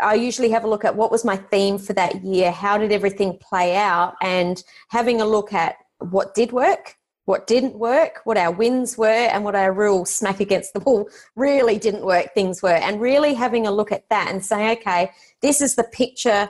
I 0.00 0.14
usually 0.14 0.50
have 0.50 0.64
a 0.64 0.68
look 0.68 0.84
at 0.84 0.94
what 0.94 1.10
was 1.10 1.24
my 1.24 1.36
theme 1.36 1.76
for 1.78 1.92
that 1.94 2.24
year, 2.24 2.52
how 2.52 2.78
did 2.78 2.92
everything 2.92 3.36
play 3.38 3.76
out, 3.76 4.14
and 4.22 4.62
having 4.90 5.20
a 5.20 5.24
look 5.24 5.52
at 5.52 5.76
what 5.98 6.34
did 6.34 6.52
work, 6.52 6.96
what 7.24 7.48
didn't 7.48 7.74
work, 7.74 8.20
what 8.24 8.36
our 8.36 8.52
wins 8.52 8.96
were, 8.96 9.08
and 9.08 9.44
what 9.44 9.56
our 9.56 9.72
real 9.72 10.04
smack 10.04 10.38
against 10.38 10.72
the 10.72 10.80
wall 10.80 11.08
really 11.34 11.78
didn't 11.78 12.04
work 12.04 12.32
things 12.32 12.62
were, 12.62 12.68
and 12.68 13.00
really 13.00 13.34
having 13.34 13.66
a 13.66 13.72
look 13.72 13.90
at 13.90 14.08
that 14.08 14.30
and 14.30 14.44
saying, 14.44 14.78
okay, 14.78 15.10
this 15.42 15.60
is 15.60 15.74
the 15.74 15.84
picture 15.84 16.48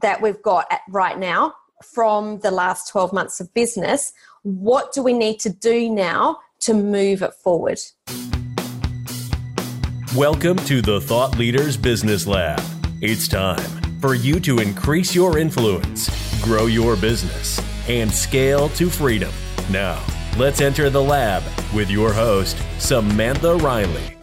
that 0.00 0.22
we've 0.22 0.42
got 0.42 0.66
right 0.88 1.18
now 1.18 1.54
from 1.84 2.40
the 2.40 2.50
last 2.50 2.88
12 2.88 3.12
months 3.12 3.38
of 3.38 3.52
business. 3.52 4.12
What 4.42 4.92
do 4.94 5.02
we 5.02 5.12
need 5.12 5.40
to 5.40 5.50
do 5.50 5.90
now 5.90 6.38
to 6.60 6.72
move 6.72 7.20
it 7.22 7.34
forward? 7.34 7.80
Welcome 10.16 10.56
to 10.60 10.80
the 10.80 11.02
Thought 11.02 11.38
Leaders 11.38 11.76
Business 11.76 12.26
Lab. 12.26 12.77
It's 13.00 13.28
time 13.28 13.60
for 14.00 14.16
you 14.16 14.40
to 14.40 14.58
increase 14.58 15.14
your 15.14 15.38
influence, 15.38 16.10
grow 16.42 16.66
your 16.66 16.96
business, 16.96 17.60
and 17.88 18.10
scale 18.10 18.70
to 18.70 18.90
freedom. 18.90 19.30
Now, 19.70 20.04
let's 20.36 20.60
enter 20.60 20.90
the 20.90 21.00
lab 21.00 21.44
with 21.72 21.90
your 21.90 22.12
host, 22.12 22.60
Samantha 22.80 23.54
Riley. 23.54 24.16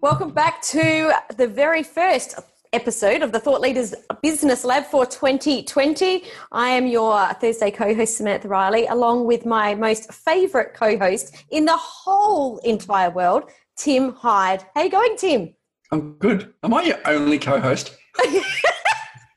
Welcome 0.00 0.30
back 0.30 0.62
to 0.62 1.12
the 1.36 1.46
very 1.46 1.82
first 1.82 2.40
episode 2.72 3.20
of 3.20 3.30
the 3.30 3.40
Thought 3.40 3.60
Leaders 3.60 3.94
Business 4.22 4.64
Lab 4.64 4.86
for 4.86 5.04
2020. 5.04 6.24
I 6.50 6.70
am 6.70 6.86
your 6.86 7.26
Thursday 7.34 7.70
co 7.70 7.94
host, 7.94 8.16
Samantha 8.16 8.48
Riley, 8.48 8.86
along 8.86 9.26
with 9.26 9.44
my 9.44 9.74
most 9.74 10.10
favorite 10.14 10.72
co 10.72 10.96
host 10.96 11.44
in 11.50 11.66
the 11.66 11.76
whole 11.76 12.56
entire 12.60 13.10
world, 13.10 13.50
Tim 13.76 14.14
Hyde. 14.14 14.64
How 14.74 14.84
you 14.84 14.90
going, 14.90 15.18
Tim? 15.18 15.54
I'm 15.92 16.14
good. 16.14 16.54
Am 16.62 16.72
I 16.72 16.82
your 16.84 16.96
only 17.04 17.38
co-host? 17.38 17.94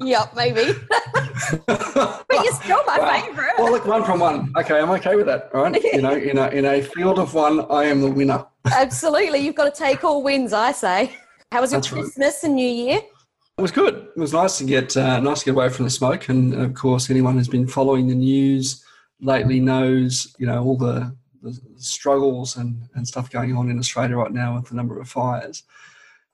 yep, 0.00 0.34
maybe. 0.34 0.74
but 1.66 2.26
you're 2.30 2.52
still 2.54 2.82
my 2.84 2.98
well, 2.98 3.20
favourite. 3.20 3.52
Well, 3.58 3.70
look, 3.70 3.86
one 3.86 4.02
from 4.02 4.18
one. 4.18 4.52
Okay, 4.56 4.80
I'm 4.80 4.90
okay 4.90 5.14
with 5.14 5.26
that. 5.26 5.50
All 5.54 5.62
right. 5.62 5.80
you 5.80 6.02
know, 6.02 6.14
in 6.14 6.36
a 6.38 6.48
in 6.48 6.64
a 6.64 6.82
field 6.82 7.20
of 7.20 7.32
one, 7.34 7.60
I 7.70 7.84
am 7.84 8.00
the 8.00 8.10
winner. 8.10 8.44
Absolutely, 8.72 9.38
you've 9.38 9.54
got 9.54 9.72
to 9.72 9.78
take 9.78 10.02
all 10.02 10.24
wins. 10.24 10.52
I 10.52 10.72
say. 10.72 11.14
How 11.52 11.60
was 11.60 11.70
your 11.70 11.80
That's 11.80 11.92
Christmas 11.92 12.34
right. 12.42 12.48
and 12.48 12.56
New 12.56 12.68
Year? 12.68 12.98
It 13.58 13.62
was 13.62 13.70
good. 13.70 14.08
It 14.16 14.20
was 14.20 14.32
nice 14.32 14.58
to 14.58 14.64
get 14.64 14.96
uh, 14.96 15.20
nice 15.20 15.40
to 15.40 15.44
get 15.44 15.52
away 15.52 15.68
from 15.68 15.84
the 15.84 15.90
smoke, 15.90 16.28
and 16.28 16.54
of 16.54 16.74
course, 16.74 17.08
anyone 17.08 17.34
who's 17.34 17.46
been 17.46 17.68
following 17.68 18.08
the 18.08 18.16
news 18.16 18.84
lately 19.20 19.60
knows, 19.60 20.34
you 20.38 20.46
know, 20.46 20.64
all 20.64 20.76
the 20.76 21.14
the 21.42 21.60
struggles 21.76 22.56
and, 22.56 22.88
and 22.94 23.06
stuff 23.06 23.30
going 23.30 23.56
on 23.56 23.70
in 23.70 23.78
Australia 23.78 24.16
right 24.16 24.32
now 24.32 24.54
with 24.54 24.68
the 24.68 24.74
number 24.74 25.00
of 25.00 25.08
fires. 25.08 25.64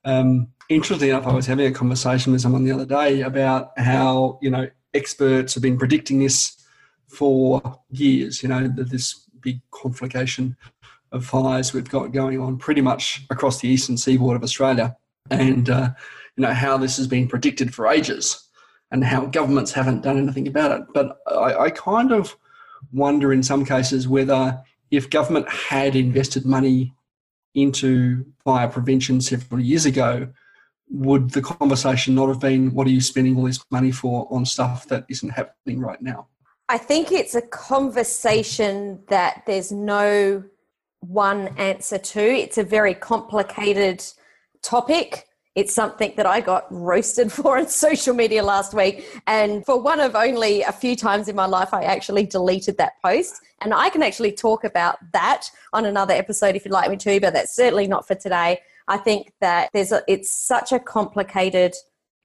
Um, 0.05 0.49
enough, 0.71 1.27
I 1.27 1.33
was 1.33 1.47
having 1.47 1.67
a 1.67 1.73
conversation 1.73 2.33
with 2.33 2.43
someone 2.43 2.65
the 2.65 2.73
other 2.73 2.85
day 2.85 3.23
about 3.23 3.79
how 3.79 4.39
you 4.43 4.51
know 4.51 4.69
experts 4.95 5.55
have 5.55 5.63
been 5.63 5.79
predicting 5.79 6.19
this 6.19 6.57
for 7.09 7.81
years. 7.91 8.43
You 8.43 8.49
know 8.49 8.69
that 8.69 8.91
this 8.91 9.25
big 9.41 9.61
conflagration 9.71 10.57
of 11.11 11.25
fires 11.25 11.73
we've 11.73 11.89
got 11.89 12.13
going 12.13 12.41
on 12.41 12.59
pretty 12.59 12.83
much 12.83 13.25
across 13.31 13.61
the 13.61 13.69
eastern 13.69 13.97
seaboard 13.97 14.37
of 14.37 14.43
Australia, 14.43 14.97
and 15.31 15.71
uh, 15.71 15.91
you 16.37 16.43
know 16.43 16.53
how 16.53 16.77
this 16.77 16.97
has 16.97 17.07
been 17.07 17.27
predicted 17.27 17.75
for 17.75 17.89
ages, 17.89 18.49
and 18.91 19.05
how 19.05 19.27
governments 19.27 19.73
haven't 19.73 20.03
done 20.03 20.19
anything 20.19 20.47
about 20.47 20.81
it. 20.81 20.87
But 20.95 21.19
I, 21.27 21.65
I 21.65 21.71
kind 21.71 22.13
of 22.13 22.37
wonder 22.93 23.33
in 23.33 23.43
some 23.43 23.65
cases 23.65 24.07
whether 24.07 24.63
if 24.91 25.11
government 25.11 25.49
had 25.49 25.97
invested 25.97 26.45
money 26.45 26.95
into 27.55 28.25
fire 28.45 28.69
prevention 28.69 29.21
several 29.21 29.61
years 29.61 29.87
ago, 29.87 30.29
would 30.91 31.31
the 31.31 31.43
conversation 31.43 32.15
not 32.15 32.29
have 32.29 32.41
been, 32.41 32.73
what 32.73 32.87
are 32.87 32.91
you 32.91 33.01
spending 33.01 33.37
all 33.37 33.45
this 33.45 33.65
money 33.71 33.91
for 33.91 34.27
on 34.31 34.45
stuff 34.45 34.87
that 34.89 35.05
isn't 35.09 35.31
happening 35.31 35.81
right 35.81 36.01
now? 36.01 36.29
I 36.69 36.79
think 36.79 37.13
it's 37.13 37.35
a 37.35 37.43
conversation 37.43 39.03
that 39.09 39.43
there's 39.47 39.73
no 39.73 40.45
one 41.01 41.49
answer 41.59 41.99
to. 41.99 42.21
It's 42.21 42.59
a 42.59 42.65
very 42.65 42.95
complicated 42.95 44.05
topic. 44.63 45.28
It's 45.59 45.75
something 45.75 46.13
that 46.17 46.25
I 46.25 46.41
got 46.41 46.67
roasted 46.71 47.33
for 47.37 47.59
on 47.59 47.67
social 47.67 48.15
media 48.15 48.45
last 48.45 48.75
week. 48.75 49.21
And 49.27 49.67
for 49.67 49.81
one 49.81 49.99
of 49.99 50.15
only 50.15 50.63
a 50.63 50.71
few 50.71 50.95
times 50.95 51.27
in 51.27 51.35
my 51.35 51.47
life, 51.47 51.75
I 51.75 51.83
actually 51.83 52.27
deleted 52.27 52.79
that 52.79 52.93
post. 53.05 53.41
And 53.61 53.75
I 53.75 53.91
can 53.91 54.05
actually 54.05 54.31
talk 54.31 54.63
about 54.63 54.99
that 55.13 55.51
on 55.73 55.85
another 55.85 56.15
episode 56.15 56.55
if 56.55 56.65
you'd 56.65 56.71
like 56.71 56.89
me 56.89 56.97
to, 56.99 57.19
but 57.21 57.33
that's 57.33 57.57
certainly 57.57 57.89
not 57.89 58.07
for 58.07 58.15
today. 58.15 58.61
I 58.87 58.99
think 58.99 59.33
that 59.41 59.71
there's 59.75 59.91
a, 59.91 60.03
it's 60.07 60.31
such 60.31 60.71
a 60.71 60.79
complicated 60.79 61.75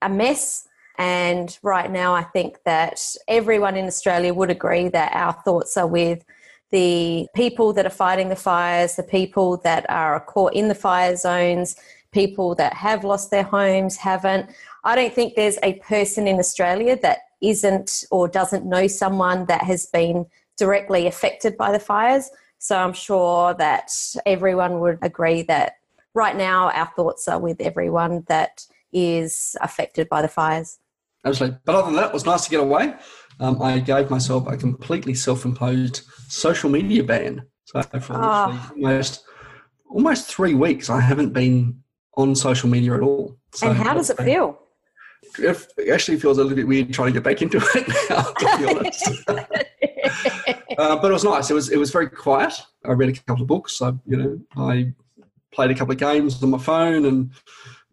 a 0.00 0.08
mess. 0.08 0.68
And 0.96 1.58
right 1.64 1.90
now, 1.90 2.14
I 2.14 2.22
think 2.22 2.58
that 2.64 3.00
everyone 3.26 3.76
in 3.76 3.86
Australia 3.86 4.32
would 4.32 4.50
agree 4.50 4.88
that 4.90 5.12
our 5.12 5.32
thoughts 5.32 5.76
are 5.76 5.88
with 5.88 6.24
the 6.70 7.26
people 7.34 7.72
that 7.72 7.84
are 7.84 7.90
fighting 7.90 8.28
the 8.28 8.36
fires, 8.36 8.94
the 8.94 9.02
people 9.02 9.56
that 9.58 9.84
are 9.88 10.20
caught 10.20 10.54
in 10.54 10.68
the 10.68 10.74
fire 10.74 11.16
zones, 11.16 11.74
people 12.14 12.54
that 12.54 12.72
have 12.72 13.04
lost 13.04 13.30
their 13.30 13.42
homes, 13.42 13.96
haven't. 13.96 14.48
I 14.84 14.94
don't 14.94 15.12
think 15.12 15.34
there's 15.34 15.58
a 15.62 15.74
person 15.74 16.26
in 16.26 16.38
Australia 16.38 16.96
that 17.02 17.18
isn't 17.42 18.04
or 18.10 18.28
doesn't 18.28 18.64
know 18.64 18.86
someone 18.86 19.44
that 19.46 19.62
has 19.62 19.86
been 19.86 20.24
directly 20.56 21.06
affected 21.06 21.56
by 21.56 21.72
the 21.72 21.78
fires. 21.78 22.30
So 22.58 22.76
I'm 22.76 22.94
sure 22.94 23.52
that 23.54 23.90
everyone 24.24 24.80
would 24.80 24.98
agree 25.02 25.42
that 25.42 25.74
right 26.14 26.36
now 26.36 26.70
our 26.70 26.90
thoughts 26.96 27.28
are 27.28 27.38
with 27.38 27.60
everyone 27.60 28.24
that 28.28 28.64
is 28.92 29.56
affected 29.60 30.08
by 30.08 30.22
the 30.22 30.28
fires. 30.28 30.78
Absolutely. 31.24 31.58
But 31.64 31.74
other 31.74 31.86
than 31.86 31.96
that, 31.96 32.08
it 32.08 32.14
was 32.14 32.24
nice 32.24 32.44
to 32.44 32.50
get 32.50 32.60
away. 32.60 32.94
Um, 33.40 33.60
I 33.60 33.80
gave 33.80 34.10
myself 34.10 34.46
a 34.46 34.56
completely 34.56 35.14
self-imposed 35.14 36.02
social 36.28 36.70
media 36.70 37.02
ban. 37.02 37.46
So 37.64 37.82
for 37.82 38.14
oh. 38.16 38.70
almost 38.76 39.24
almost 39.90 40.26
three 40.26 40.54
weeks, 40.54 40.90
I 40.90 41.00
haven't 41.00 41.32
been 41.32 41.83
on 42.16 42.34
social 42.34 42.68
media 42.68 42.94
at 42.94 43.00
all. 43.00 43.36
So 43.52 43.68
and 43.68 43.76
how 43.76 43.94
does 43.94 44.10
it 44.10 44.18
feel? 44.18 44.58
It 45.38 45.90
actually 45.92 46.18
feels 46.18 46.38
a 46.38 46.42
little 46.42 46.56
bit 46.56 46.68
weird 46.68 46.92
trying 46.92 47.12
to 47.12 47.20
get 47.20 47.24
back 47.24 47.42
into 47.42 47.58
it 47.58 47.88
now, 48.10 48.22
to 48.22 48.58
be 48.58 48.74
honest. 48.74 49.08
uh, 50.78 50.96
but 50.96 51.10
it 51.10 51.12
was 51.12 51.24
nice. 51.24 51.50
It 51.50 51.54
was 51.54 51.70
it 51.70 51.78
was 51.78 51.90
very 51.90 52.08
quiet. 52.08 52.54
I 52.84 52.92
read 52.92 53.08
a 53.08 53.12
couple 53.12 53.42
of 53.42 53.48
books. 53.48 53.80
I 53.82 53.92
you 54.06 54.16
know 54.16 54.40
I 54.56 54.92
played 55.52 55.70
a 55.70 55.74
couple 55.74 55.92
of 55.92 55.98
games 55.98 56.42
on 56.42 56.50
my 56.50 56.58
phone 56.58 57.04
and 57.06 57.30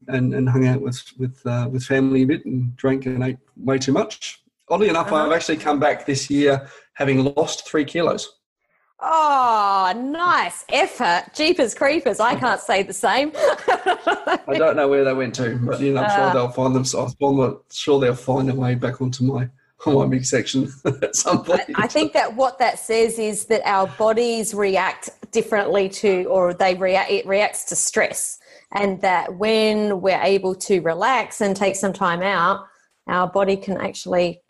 and, 0.08 0.34
and 0.34 0.50
hung 0.50 0.68
out 0.68 0.82
with 0.82 1.02
with 1.18 1.40
uh, 1.46 1.70
with 1.72 1.84
family 1.84 2.24
a 2.24 2.28
bit 2.28 2.46
and 2.46 2.76
drank 2.76 3.06
and 3.06 3.24
ate 3.24 3.38
way 3.58 3.78
too 3.78 3.92
much. 3.92 4.44
Oddly 4.70 4.90
enough, 4.90 5.08
uh-huh. 5.08 5.26
I've 5.26 5.32
actually 5.32 5.58
come 5.58 5.80
back 5.80 6.06
this 6.06 6.30
year 6.30 6.68
having 6.94 7.24
lost 7.36 7.68
three 7.68 7.86
kilos. 7.86 8.41
Oh, 9.04 9.94
nice 9.96 10.64
effort. 10.70 11.34
Jeepers 11.34 11.74
creepers. 11.74 12.20
I 12.20 12.36
can't 12.36 12.62
say 12.62 12.84
the 12.84 12.94
same. 12.94 13.32
I 13.36 14.40
don't 14.58 14.76
know 14.76 14.88
where 14.88 15.04
they 15.04 15.14
went 15.14 15.34
to, 15.36 15.58
but 15.58 15.80
you 15.80 15.94
know, 15.94 16.04
I'm 16.04 16.10
sure 16.12 16.26
uh, 16.26 16.34
they'll 16.34 16.50
find 16.50 16.76
themselves. 16.76 17.16
I'm 17.22 17.38
not 17.38 17.62
sure 17.72 18.00
they'll 18.00 18.14
find 18.14 18.48
their 18.48 18.56
way 18.56 18.76
back 18.76 19.02
onto 19.02 19.24
my 19.24 19.50
on 19.86 19.96
my 19.96 20.06
big 20.06 20.24
section 20.26 20.72
at 21.02 21.16
some 21.16 21.44
point. 21.44 21.62
I 21.76 21.88
think 21.88 22.14
that 22.14 22.36
what 22.36 22.60
that 22.60 22.78
says 22.78 23.18
is 23.18 23.46
that 23.46 23.62
our 23.66 23.88
bodies 23.88 24.54
react 24.54 25.10
differently 25.32 25.90
to, 25.90 26.26
or 26.26 26.54
they 26.54 26.76
react. 26.76 27.10
It 27.10 27.26
reacts 27.26 27.66
to 27.66 27.76
stress, 27.76 28.40
and 28.74 29.02
that 29.02 29.36
when 29.36 30.02
we're 30.02 30.22
able 30.22 30.54
to 30.56 30.80
relax 30.82 31.42
and 31.42 31.56
take 31.56 31.76
some 31.76 31.94
time 31.94 32.22
out, 32.22 32.68
our 33.08 33.28
body 33.28 33.58
can 33.58 33.78
actually 33.78 34.41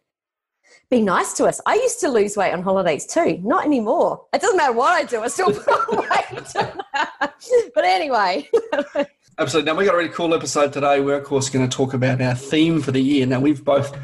be 0.92 1.02
nice 1.02 1.34
to 1.34 1.46
us. 1.46 1.60
I 1.66 1.76
used 1.76 2.02
to 2.02 2.10
lose 2.10 2.36
weight 2.38 2.54
on 2.54 2.62
holidays 2.62 3.06
too. 3.06 3.40
Not 3.44 3.66
anymore. 3.66 4.26
It 4.34 4.42
doesn't 4.42 4.58
matter 4.58 4.74
what 4.74 4.90
I 4.90 5.04
do, 5.04 5.22
I 5.22 5.30
still 5.30 5.54
put 5.54 5.68
on 5.68 5.98
weight. 5.98 6.54
but 7.74 7.84
anyway. 7.84 8.48
Um, 8.74 9.06
Absolutely. 9.40 9.72
Now, 9.72 9.78
we've 9.78 9.88
got 9.88 9.96
a 9.96 9.98
really 9.98 10.10
cool 10.10 10.36
episode 10.36 10.74
today. 10.74 11.00
We're, 11.00 11.16
of 11.16 11.24
course, 11.24 11.50
going 11.50 11.68
to 11.68 11.76
talk 11.76 11.94
about 11.94 12.22
our 12.22 12.36
theme 12.36 12.82
for 12.82 12.92
the 12.92 13.00
year. 13.00 13.26
Now, 13.26 13.40
we've 13.40 13.64
both 13.64 13.98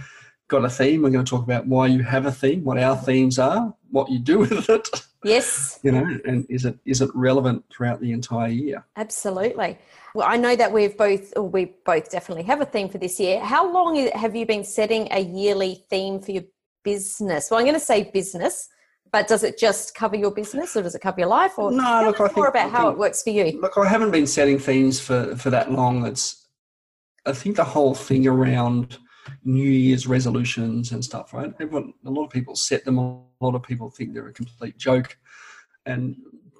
got 0.47 0.63
a 0.63 0.69
theme. 0.69 1.01
We're 1.01 1.09
going 1.09 1.25
to 1.25 1.29
talk 1.29 1.43
about 1.43 1.67
why 1.67 1.87
you 1.87 2.03
have 2.03 2.25
a 2.25 2.31
theme, 2.31 2.63
what 2.63 2.79
our 2.79 2.95
themes 2.95 3.37
are, 3.37 3.75
what 3.91 4.09
you 4.09 4.19
do 4.19 4.39
with 4.39 4.69
it. 4.69 4.87
Yes. 5.25 5.79
You 5.83 5.91
know, 5.91 6.19
and 6.25 6.45
is 6.49 6.63
it 6.63 6.77
is 6.85 7.01
it 7.01 7.09
relevant 7.13 7.65
throughout 7.69 7.99
the 7.99 8.13
entire 8.13 8.47
year? 8.47 8.85
Absolutely. 8.95 9.77
Well, 10.15 10.27
I 10.27 10.37
know 10.37 10.55
that 10.55 10.71
we've 10.71 10.95
both, 10.95 11.33
we 11.37 11.73
both 11.85 12.09
definitely 12.09 12.43
have 12.43 12.61
a 12.61 12.65
theme 12.65 12.87
for 12.87 12.97
this 12.97 13.19
year. 13.19 13.43
How 13.43 13.69
long 13.69 14.09
have 14.13 14.35
you 14.35 14.45
been 14.45 14.63
setting 14.63 15.09
a 15.11 15.19
yearly 15.19 15.83
theme 15.89 16.21
for 16.21 16.31
your 16.31 16.43
business? 16.87 17.51
Well, 17.51 17.59
I'm 17.59 17.65
going 17.65 17.79
to 17.79 17.85
say 17.85 18.09
business, 18.13 18.69
but 19.11 19.27
does 19.27 19.43
it 19.43 19.57
just 19.57 19.93
cover 19.93 20.15
your 20.15 20.31
business 20.31 20.77
or 20.77 20.83
does 20.83 20.95
it 20.95 21.01
cover 21.01 21.19
your 21.19 21.27
life? 21.27 21.59
Or 21.59 21.69
no, 21.69 22.03
look, 22.05 22.21
I 22.21 22.27
think 22.27 22.37
more 22.37 22.47
about 22.47 22.71
how 22.71 22.87
it 22.89 22.97
works 22.97 23.23
for 23.23 23.31
you. 23.31 23.59
Look, 23.61 23.77
I 23.77 23.85
haven't 23.85 24.11
been 24.11 24.27
setting 24.27 24.57
themes 24.57 24.99
for 24.99 25.35
for 25.35 25.49
that 25.49 25.69
long. 25.69 26.05
It's 26.05 26.47
I 27.25 27.33
think 27.33 27.57
the 27.57 27.65
whole 27.65 27.93
thing 27.93 28.25
around 28.25 28.99
New 29.43 29.69
Year's 29.69 30.07
resolutions 30.07 30.93
and 30.93 31.03
stuff, 31.03 31.33
right? 31.33 31.53
Everyone, 31.59 31.93
a 32.05 32.09
lot 32.09 32.23
of 32.23 32.31
people 32.31 32.55
set 32.55 32.85
them. 32.85 32.97
A 32.99 33.21
lot 33.41 33.55
of 33.55 33.63
people 33.63 33.89
think 33.89 34.13
they're 34.13 34.27
a 34.27 34.33
complete 34.33 34.77
joke, 34.77 35.17
and 35.85 36.15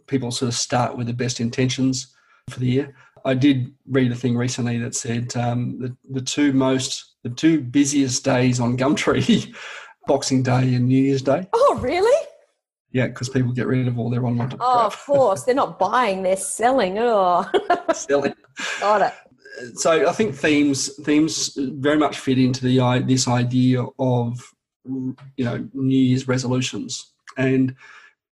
people 0.08 0.32
sort 0.32 0.50
of 0.50 0.56
start 0.56 0.98
with 0.98 1.08
the 1.08 1.14
best 1.14 1.40
intentions 1.40 2.16
for 2.50 2.60
the 2.60 2.68
year. 2.68 2.96
I 3.24 3.34
did 3.34 3.74
read 3.90 4.12
a 4.12 4.16
thing 4.16 4.38
recently 4.38 4.78
that 4.80 4.96
said 4.96 5.36
um, 5.36 5.80
the, 5.80 5.96
the 6.10 6.22
two 6.22 6.54
most, 6.54 7.16
the 7.24 7.30
two 7.30 7.62
busiest 7.62 8.24
days 8.24 8.60
on 8.60 8.78
Gumtree, 8.78 9.54
Boxing 10.08 10.42
Day 10.44 10.74
and 10.76 10.88
New 10.88 11.02
Year's 11.04 11.22
Day. 11.22 11.48
Oh, 11.54 11.80
really? 11.82 12.28
Yeah, 12.92 13.08
because 13.08 13.30
people 13.30 13.52
get 13.52 13.68
rid 13.68 13.88
of 13.88 14.00
all 14.00 14.10
their 14.10 14.26
online 14.26 14.50
Oh, 14.54 14.58
crap. 14.58 14.86
of 14.94 14.98
course. 15.06 15.44
They're 15.44 15.54
not 15.54 15.78
buying, 15.78 16.24
they're 16.24 16.38
selling. 16.38 16.98
Oh, 16.98 17.46
Selling. 17.94 18.34
got 18.80 19.02
it. 19.02 19.14
so 19.80 20.08
I 20.08 20.14
think 20.14 20.34
themes 20.36 20.96
themes 21.04 21.56
very 21.58 21.98
much 21.98 22.18
fit 22.20 22.38
into 22.40 22.64
the 22.64 22.80
i- 22.80 23.00
this 23.00 23.28
idea 23.28 23.84
of 24.00 24.40
you 24.86 25.44
know 25.46 25.68
New 25.74 25.98
Year's 25.98 26.28
resolutions, 26.28 27.12
and 27.38 27.76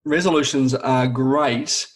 resolutions 0.06 0.74
are 0.74 1.08
great 1.08 1.88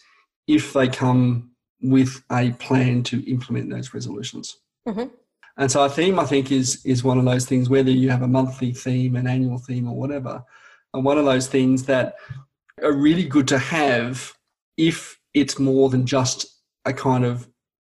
if 0.46 0.72
they 0.72 0.86
come 0.88 1.50
with 1.82 2.22
a 2.30 2.52
plan 2.52 3.02
to 3.04 3.28
implement 3.30 3.68
those 3.70 3.92
resolutions. 3.94 4.56
Mhm. 4.86 5.10
And 5.56 5.70
so 5.70 5.84
a 5.84 5.88
theme 5.88 6.18
I 6.18 6.24
think 6.24 6.50
is 6.50 6.84
is 6.84 7.04
one 7.04 7.18
of 7.18 7.24
those 7.24 7.46
things 7.46 7.68
whether 7.68 7.90
you 7.90 8.10
have 8.10 8.22
a 8.22 8.28
monthly 8.28 8.72
theme, 8.72 9.16
an 9.16 9.26
annual 9.26 9.58
theme, 9.58 9.88
or 9.88 9.94
whatever, 9.94 10.42
and 10.92 11.04
one 11.04 11.18
of 11.18 11.24
those 11.24 11.46
things 11.46 11.84
that 11.84 12.14
are 12.82 12.92
really 12.92 13.24
good 13.24 13.48
to 13.48 13.58
have 13.58 14.32
if 14.76 15.18
it's 15.32 15.58
more 15.58 15.88
than 15.90 16.06
just 16.06 16.46
a 16.84 16.92
kind 16.92 17.24
of 17.24 17.48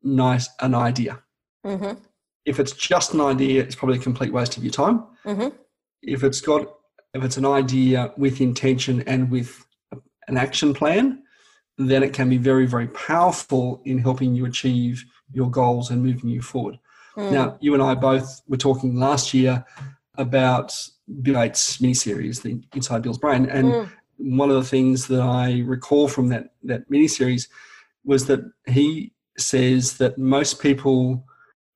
nice 0.04 0.50
an 0.62 0.76
idea 0.76 1.20
hmm 1.66 1.94
if 2.46 2.60
it's 2.60 2.74
just 2.74 3.14
an 3.14 3.22
idea, 3.22 3.62
it's 3.64 3.76
probably 3.76 3.98
a 3.98 4.02
complete 4.02 4.32
waste 4.32 4.56
of 4.56 4.64
your 4.64 4.72
time. 4.72 5.04
hmm 5.26 5.50
If 6.02 6.24
it's 6.24 6.42
got, 6.42 6.76
if 7.14 7.24
it's 7.24 7.38
an 7.38 7.46
idea 7.46 8.14
with 8.18 8.40
intention 8.40 9.02
and 9.02 9.32
with 9.32 9.66
an 10.28 10.38
action 10.38 10.74
plan, 10.74 11.24
then 11.78 12.04
it 12.04 12.14
can 12.14 12.30
be 12.30 12.38
very, 12.38 12.66
very 12.66 12.88
powerful 12.88 13.82
in 13.86 13.98
helping 13.98 14.36
you 14.36 14.46
achieve 14.46 15.04
your 15.32 15.50
goals 15.50 15.90
and 15.90 16.04
moving 16.04 16.30
you 16.30 16.42
forward. 16.42 16.80
Mm. 17.18 17.32
Now, 17.32 17.58
you 17.60 17.74
and 17.74 17.84
I 17.84 17.96
both 17.96 18.42
were 18.48 18.58
talking 18.58 18.96
last 18.96 19.34
year 19.34 19.66
about 20.18 20.78
Bill 21.22 21.36
Gates' 21.36 21.78
miniseries, 21.78 22.42
the 22.42 22.62
Inside 22.74 23.02
Bill's 23.02 23.18
Brain, 23.18 23.46
and 23.48 23.68
Mm. 23.74 23.90
one 24.18 24.50
of 24.50 24.56
the 24.56 24.70
things 24.70 25.08
that 25.08 25.22
I 25.22 25.62
recall 25.66 26.08
from 26.08 26.30
that 26.30 26.54
that 26.64 26.90
miniseries 26.90 27.48
was 28.06 28.26
that 28.28 28.42
he 28.68 29.12
says 29.38 29.98
that 29.98 30.18
most 30.18 30.62
people 30.62 31.26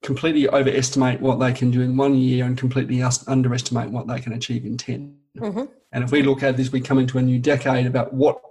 completely 0.01 0.47
overestimate 0.47 1.19
what 1.19 1.39
they 1.39 1.51
can 1.51 1.71
do 1.71 1.81
in 1.81 1.97
one 1.97 2.15
year 2.15 2.45
and 2.45 2.57
completely 2.57 3.01
underestimate 3.27 3.89
what 3.91 4.07
they 4.07 4.19
can 4.21 4.31
achieve 4.31 4.65
in 4.65 4.77
10 4.77 5.13
Mhm. 5.37 5.67
and 5.91 6.03
if 6.05 6.11
we 6.11 6.23
look 6.23 6.41
at 6.41 6.55
this 6.55 6.71
we 6.71 6.79
come 6.79 6.99
into 6.99 7.17
a 7.17 7.21
new 7.21 7.37
decade 7.37 7.85
about 7.85 8.13
what 8.13 8.41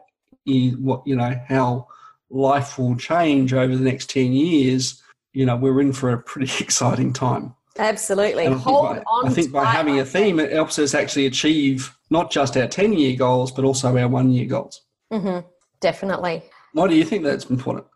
is 0.44 0.76
what 0.76 1.00
you 1.06 1.17
know 1.17 1.35
how 1.49 1.87
life 2.29 2.79
will 2.79 2.94
change 2.96 3.55
over 3.55 3.75
the 3.75 3.82
next 3.82 4.11
10 4.11 4.32
years 4.32 5.02
you 5.38 5.46
know 5.46 5.55
we're 5.55 5.81
in 5.81 5.93
for 5.93 6.11
a 6.11 6.19
pretty 6.19 6.52
exciting 6.64 7.12
time 7.12 7.55
Absolutely. 7.79 8.44
and 8.44 8.56
I 8.56 8.58
Hold 8.58 8.96
by, 8.96 9.02
on. 9.06 9.29
I 9.29 9.31
think 9.31 9.52
by 9.52 9.64
having 9.64 10.00
a 10.00 10.05
theme, 10.05 10.40
it 10.40 10.50
helps 10.50 10.81
us 10.81 10.94
actually 10.94 11.26
achieve 11.26 11.96
not 12.11 12.29
just 12.29 12.56
our 12.56 12.67
10 12.67 12.93
year 12.93 13.17
goals, 13.17 13.52
but 13.52 13.64
also 13.64 13.96
our 13.96 14.08
one 14.08 14.32
year 14.32 14.46
goals. 14.46 14.82
Mhm. 15.12 15.44
Definitely. 15.81 16.43
Why 16.73 16.88
do 16.88 16.96
you 16.96 17.05
think 17.05 17.23
that's 17.23 17.44
important? 17.44 17.87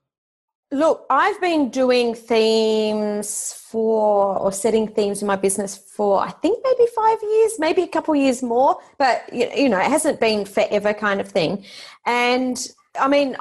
Look, 0.70 1.04
I've 1.10 1.40
been 1.40 1.68
doing 1.68 2.14
themes 2.14 3.54
for 3.70 4.38
or 4.38 4.52
setting 4.52 4.86
themes 4.86 5.20
in 5.20 5.26
my 5.26 5.36
business 5.36 5.76
for 5.76 6.20
I 6.20 6.30
think 6.30 6.60
maybe 6.62 6.88
five 6.94 7.18
years, 7.20 7.58
maybe 7.58 7.82
a 7.82 7.88
couple 7.88 8.14
years 8.14 8.40
more, 8.40 8.78
but 8.98 9.24
you 9.32 9.68
know, 9.68 9.80
it 9.80 9.90
hasn't 9.90 10.20
been 10.20 10.44
forever 10.44 10.94
kind 10.94 11.20
of 11.20 11.28
thing. 11.28 11.64
And 12.06 12.56
I 13.00 13.08
mean, 13.08 13.36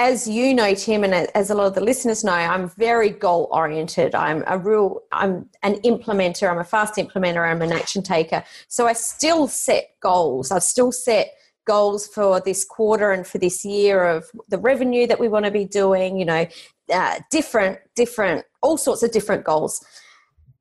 as 0.00 0.26
you 0.26 0.54
know, 0.54 0.72
Tim, 0.72 1.04
and 1.04 1.12
as 1.12 1.50
a 1.50 1.54
lot 1.54 1.66
of 1.66 1.74
the 1.74 1.82
listeners 1.82 2.24
know, 2.24 2.32
I'm 2.32 2.70
very 2.70 3.10
goal 3.10 3.48
oriented. 3.50 4.14
I'm 4.14 4.42
a 4.46 4.56
real, 4.56 5.02
I'm 5.12 5.50
an 5.62 5.74
implementer. 5.82 6.50
I'm 6.50 6.58
a 6.58 6.64
fast 6.64 6.94
implementer. 6.94 7.46
I'm 7.46 7.60
an 7.60 7.70
action 7.70 8.02
taker. 8.02 8.42
So 8.68 8.86
I 8.86 8.94
still 8.94 9.46
set 9.46 9.90
goals. 10.00 10.50
I've 10.50 10.62
still 10.62 10.90
set 10.90 11.34
goals 11.66 12.08
for 12.08 12.40
this 12.40 12.64
quarter 12.64 13.12
and 13.12 13.26
for 13.26 13.36
this 13.36 13.62
year 13.62 14.06
of 14.06 14.24
the 14.48 14.56
revenue 14.56 15.06
that 15.06 15.20
we 15.20 15.28
want 15.28 15.44
to 15.44 15.50
be 15.50 15.66
doing. 15.66 16.18
You 16.18 16.24
know, 16.24 16.46
uh, 16.90 17.20
different, 17.30 17.78
different, 17.94 18.46
all 18.62 18.78
sorts 18.78 19.02
of 19.02 19.12
different 19.12 19.44
goals. 19.44 19.84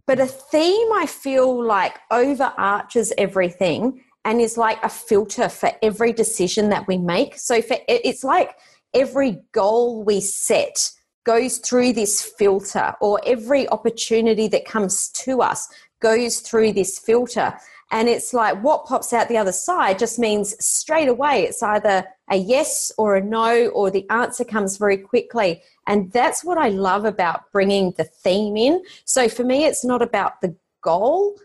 But 0.06 0.19
a 0.19 0.27
theme 0.27 0.89
I 0.95 1.06
feel 1.06 1.63
like 1.63 1.97
overarches 2.12 3.13
everything 3.18 4.03
and 4.25 4.41
is 4.41 4.57
like 4.57 4.83
a 4.83 4.89
filter 4.89 5.47
for 5.47 5.71
every 5.81 6.12
decision 6.12 6.68
that 6.71 6.89
we 6.89 6.97
make. 6.97 7.38
So 7.38 7.62
for 7.62 7.77
it's 7.88 8.25
like 8.25 8.51
every 8.94 9.41
goal 9.51 10.03
we 10.03 10.21
set 10.21 10.91
goes 11.25 11.57
through 11.57 11.94
this 11.94 12.21
filter, 12.21 12.95
or 13.01 13.19
every 13.25 13.68
opportunity 13.69 14.47
that 14.47 14.65
comes 14.65 15.09
to 15.09 15.41
us 15.41 15.68
goes 16.01 16.39
through 16.39 16.74
this 16.74 16.97
filter. 16.97 17.53
And 17.91 18.07
it's 18.07 18.33
like 18.33 18.63
what 18.63 18.86
pops 18.86 19.13
out 19.13 19.27
the 19.27 19.38
other 19.38 19.51
side 19.51 20.00
just 20.00 20.19
means 20.19 20.56
straight 20.63 21.07
away 21.07 21.44
it's 21.44 21.63
either 21.63 22.06
a 22.30 22.36
yes 22.36 22.91
or 22.97 23.15
a 23.15 23.24
no, 23.24 23.68
or 23.69 23.89
the 23.89 24.07
answer 24.09 24.44
comes 24.44 24.77
very 24.77 24.97
quickly. 24.97 25.62
And 25.88 26.12
that's 26.12 26.44
what 26.44 26.57
I 26.57 26.69
love 26.69 27.06
about 27.06 27.51
bringing 27.51 27.94
the 27.97 28.03
theme 28.03 28.56
in. 28.57 28.83
So 29.06 29.27
for 29.27 29.44
me, 29.44 29.65
it's 29.65 29.83
not 29.83 30.01
about 30.01 30.41
the 30.41 30.56
goal 30.81 31.36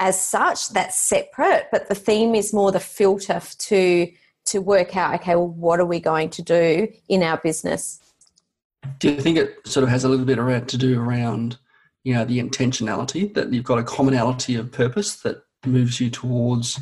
as 0.00 0.20
such, 0.20 0.70
that's 0.70 0.98
separate, 0.98 1.68
but 1.70 1.88
the 1.88 1.94
theme 1.94 2.34
is 2.34 2.52
more 2.52 2.72
the 2.72 2.80
filter 2.80 3.40
to 3.58 4.12
to 4.44 4.60
work 4.60 4.96
out 4.96 5.14
okay 5.14 5.34
well 5.34 5.48
what 5.48 5.80
are 5.80 5.86
we 5.86 6.00
going 6.00 6.28
to 6.30 6.42
do 6.42 6.88
in 7.08 7.22
our 7.22 7.38
business? 7.38 8.00
Do 8.98 9.10
you 9.10 9.20
think 9.20 9.38
it 9.38 9.56
sort 9.66 9.84
of 9.84 9.90
has 9.90 10.04
a 10.04 10.08
little 10.08 10.26
bit 10.26 10.38
around 10.38 10.68
to 10.70 10.76
do 10.76 11.00
around, 11.00 11.58
you 12.02 12.14
know, 12.14 12.24
the 12.24 12.40
intentionality 12.40 13.32
that 13.34 13.52
you've 13.52 13.64
got 13.64 13.78
a 13.78 13.84
commonality 13.84 14.56
of 14.56 14.72
purpose 14.72 15.16
that 15.16 15.44
moves 15.64 16.00
you 16.00 16.10
towards 16.10 16.80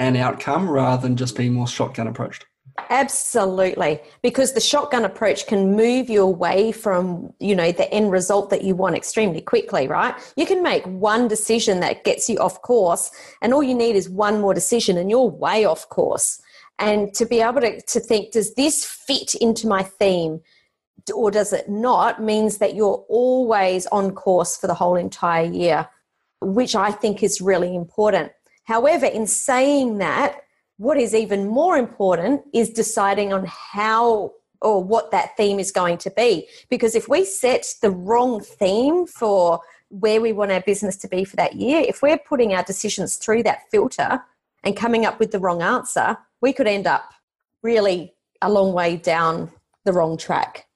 an 0.00 0.16
outcome 0.16 0.68
rather 0.68 1.02
than 1.02 1.16
just 1.16 1.36
being 1.36 1.54
more 1.54 1.68
shotgun 1.68 2.08
approached? 2.08 2.44
absolutely. 2.90 4.00
Because 4.22 4.52
the 4.52 4.60
shotgun 4.60 5.04
approach 5.04 5.46
can 5.46 5.76
move 5.76 6.08
you 6.08 6.22
away 6.22 6.72
from 6.72 7.32
you 7.40 7.54
know 7.54 7.72
the 7.72 7.92
end 7.92 8.10
result 8.10 8.50
that 8.50 8.62
you 8.62 8.74
want 8.74 8.96
extremely 8.96 9.40
quickly 9.40 9.88
right? 9.88 10.14
You 10.36 10.46
can 10.46 10.62
make 10.62 10.84
one 10.86 11.28
decision 11.28 11.80
that 11.80 12.04
gets 12.04 12.28
you 12.28 12.38
off 12.38 12.62
course 12.62 13.10
and 13.42 13.52
all 13.52 13.62
you 13.62 13.74
need 13.74 13.96
is 13.96 14.08
one 14.08 14.40
more 14.40 14.54
decision 14.54 14.96
and 14.96 15.10
you're 15.10 15.28
way 15.28 15.64
off 15.64 15.88
course 15.88 16.40
and 16.78 17.12
to 17.14 17.26
be 17.26 17.40
able 17.40 17.60
to, 17.60 17.80
to 17.80 18.00
think 18.00 18.32
does 18.32 18.54
this 18.54 18.84
fit 18.84 19.34
into 19.34 19.66
my 19.66 19.82
theme 19.82 20.40
or 21.14 21.30
does 21.30 21.52
it 21.52 21.68
not 21.68 22.22
means 22.22 22.58
that 22.58 22.74
you're 22.74 23.04
always 23.08 23.86
on 23.86 24.12
course 24.12 24.56
for 24.56 24.66
the 24.66 24.74
whole 24.74 24.96
entire 24.96 25.44
year 25.44 25.88
which 26.40 26.76
i 26.76 26.90
think 26.90 27.22
is 27.22 27.40
really 27.40 27.74
important. 27.74 28.30
However 28.64 29.06
in 29.06 29.26
saying 29.26 29.98
that 29.98 30.40
what 30.76 30.98
is 30.98 31.14
even 31.14 31.48
more 31.48 31.76
important 31.76 32.42
is 32.54 32.70
deciding 32.70 33.32
on 33.32 33.44
how 33.46 34.32
or 34.60 34.82
what 34.82 35.10
that 35.10 35.36
theme 35.36 35.58
is 35.58 35.70
going 35.70 35.98
to 35.98 36.10
be. 36.10 36.48
Because 36.68 36.94
if 36.94 37.08
we 37.08 37.24
set 37.24 37.64
the 37.80 37.90
wrong 37.90 38.40
theme 38.40 39.06
for 39.06 39.60
where 39.90 40.20
we 40.20 40.32
want 40.32 40.52
our 40.52 40.60
business 40.60 40.96
to 40.96 41.08
be 41.08 41.24
for 41.24 41.36
that 41.36 41.54
year 41.54 41.82
if 41.86 42.02
we're 42.02 42.18
putting 42.18 42.52
our 42.52 42.62
decisions 42.62 43.16
through 43.16 43.42
that 43.42 43.62
filter 43.70 44.20
and 44.62 44.76
coming 44.76 45.06
up 45.06 45.18
with 45.18 45.30
the 45.30 45.38
wrong 45.38 45.62
answer 45.62 46.16
we 46.40 46.52
could 46.52 46.66
end 46.66 46.86
up 46.86 47.12
really 47.62 48.14
a 48.42 48.50
long 48.50 48.72
way 48.72 48.96
down 48.96 49.50
the 49.84 49.92
wrong 49.92 50.16
track. 50.16 50.66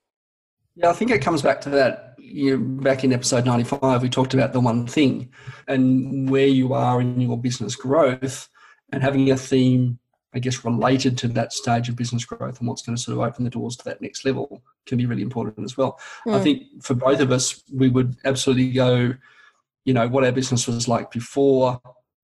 Yeah, 0.75 0.91
I 0.91 0.93
think 0.95 1.11
it 1.11 1.21
comes 1.21 1.43
back 1.43 1.61
to 1.63 1.71
that. 1.71 2.15
You 2.19 2.59
back 2.59 3.05
in 3.05 3.13
episode 3.13 3.45
ninety 3.45 3.65
five, 3.65 4.03
we 4.03 4.09
talked 4.09 4.33
about 4.33 4.53
the 4.53 4.61
one 4.61 4.87
thing 4.87 5.31
and 5.69 6.31
where 6.31 6.47
you 6.47 6.73
are 6.73 7.01
in 7.01 7.21
your 7.21 7.39
business 7.39 7.77
growth, 7.77 8.49
and 8.91 9.03
having 9.03 9.31
a 9.31 9.37
theme, 9.37 9.99
I 10.35 10.39
guess, 10.39 10.65
related 10.65 11.19
to 11.19 11.29
that 11.29 11.53
stage 11.53 11.89
of 11.91 11.97
business 11.97 12.25
growth 12.25 12.59
and 12.59 12.69
what's 12.69 12.83
going 12.83 12.97
to 12.97 13.03
sort 13.03 13.19
of 13.19 13.25
open 13.25 13.45
the 13.45 13.51
doors 13.51 13.77
to 13.77 13.85
that 13.85 14.01
next 14.01 14.25
level 14.25 14.63
can 14.87 14.97
be 14.97 15.05
really 15.05 15.23
important 15.23 15.63
as 15.65 15.77
well. 15.77 16.01
I 16.27 16.31
Mm. 16.31 16.43
think 16.43 16.83
for 16.83 16.95
both 16.95 17.21
of 17.21 17.31
us, 17.33 17.63
we 17.73 17.91
would 17.91 18.17
absolutely 18.25 18.71
go, 18.71 19.15
you 19.85 19.93
know, 19.93 20.09
what 20.09 20.25
our 20.25 20.33
business 20.33 20.67
was 20.67 20.89
like 20.89 21.11
before 21.11 21.81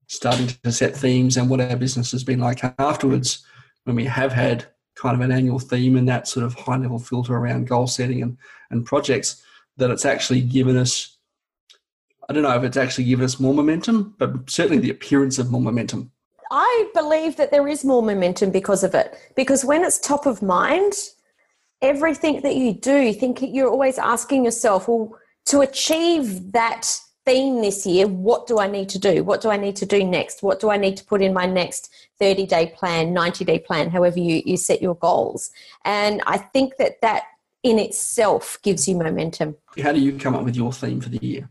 starting 0.08 0.48
to 0.48 0.72
set 0.72 0.96
themes 0.96 1.36
and 1.36 1.48
what 1.48 1.60
our 1.60 1.76
business 1.76 2.10
has 2.10 2.24
been 2.24 2.40
like 2.40 2.64
afterwards 2.78 3.44
when 3.84 3.94
we 3.94 4.04
have 4.04 4.32
had 4.32 4.66
kind 4.96 5.14
of 5.14 5.20
an 5.20 5.30
annual 5.30 5.58
theme 5.58 5.96
and 5.96 6.08
that 6.08 6.26
sort 6.26 6.44
of 6.44 6.54
high 6.54 6.76
level 6.76 6.98
filter 6.98 7.36
around 7.36 7.68
goal 7.68 7.86
setting 7.86 8.22
and, 8.22 8.36
and 8.70 8.84
projects 8.84 9.42
that 9.76 9.90
it's 9.90 10.04
actually 10.04 10.40
given 10.40 10.76
us 10.76 11.18
I 12.28 12.34
don't 12.34 12.42
know 12.42 12.54
if 12.56 12.62
it's 12.62 12.76
actually 12.76 13.04
given 13.04 13.24
us 13.24 13.40
more 13.40 13.54
momentum, 13.54 14.14
but 14.18 14.50
certainly 14.50 14.78
the 14.78 14.90
appearance 14.90 15.38
of 15.38 15.50
more 15.50 15.62
momentum. 15.62 16.10
I 16.50 16.90
believe 16.94 17.36
that 17.36 17.50
there 17.50 17.66
is 17.66 17.86
more 17.86 18.02
momentum 18.02 18.50
because 18.50 18.84
of 18.84 18.94
it. 18.94 19.16
Because 19.34 19.64
when 19.64 19.82
it's 19.82 19.98
top 19.98 20.26
of 20.26 20.42
mind, 20.42 20.92
everything 21.80 22.42
that 22.42 22.56
you 22.56 22.74
do, 22.74 22.98
you 22.98 23.14
think 23.14 23.38
you're 23.40 23.70
always 23.70 23.98
asking 23.98 24.44
yourself, 24.44 24.88
well, 24.88 25.16
to 25.46 25.60
achieve 25.60 26.52
that 26.52 27.00
theme 27.28 27.60
this 27.60 27.84
year, 27.84 28.06
what 28.06 28.46
do 28.46 28.58
I 28.58 28.66
need 28.66 28.88
to 28.88 28.98
do? 28.98 29.22
What 29.22 29.42
do 29.42 29.50
I 29.50 29.58
need 29.58 29.76
to 29.76 29.86
do 29.86 30.02
next? 30.02 30.42
What 30.42 30.60
do 30.60 30.70
I 30.70 30.78
need 30.78 30.96
to 30.96 31.04
put 31.04 31.20
in 31.20 31.34
my 31.34 31.44
next 31.44 31.90
30 32.18 32.46
day 32.46 32.72
plan, 32.74 33.12
90 33.12 33.44
day 33.44 33.58
plan, 33.58 33.90
however 33.90 34.18
you, 34.18 34.42
you 34.46 34.56
set 34.56 34.80
your 34.80 34.94
goals? 34.94 35.50
And 35.84 36.22
I 36.26 36.38
think 36.38 36.78
that 36.78 37.02
that 37.02 37.24
in 37.62 37.78
itself 37.78 38.58
gives 38.62 38.88
you 38.88 38.96
momentum. 38.96 39.56
How 39.82 39.92
do 39.92 40.00
you 40.00 40.18
come 40.18 40.34
up 40.34 40.44
with 40.44 40.56
your 40.56 40.72
theme 40.72 41.02
for 41.02 41.10
the 41.10 41.18
year? 41.20 41.50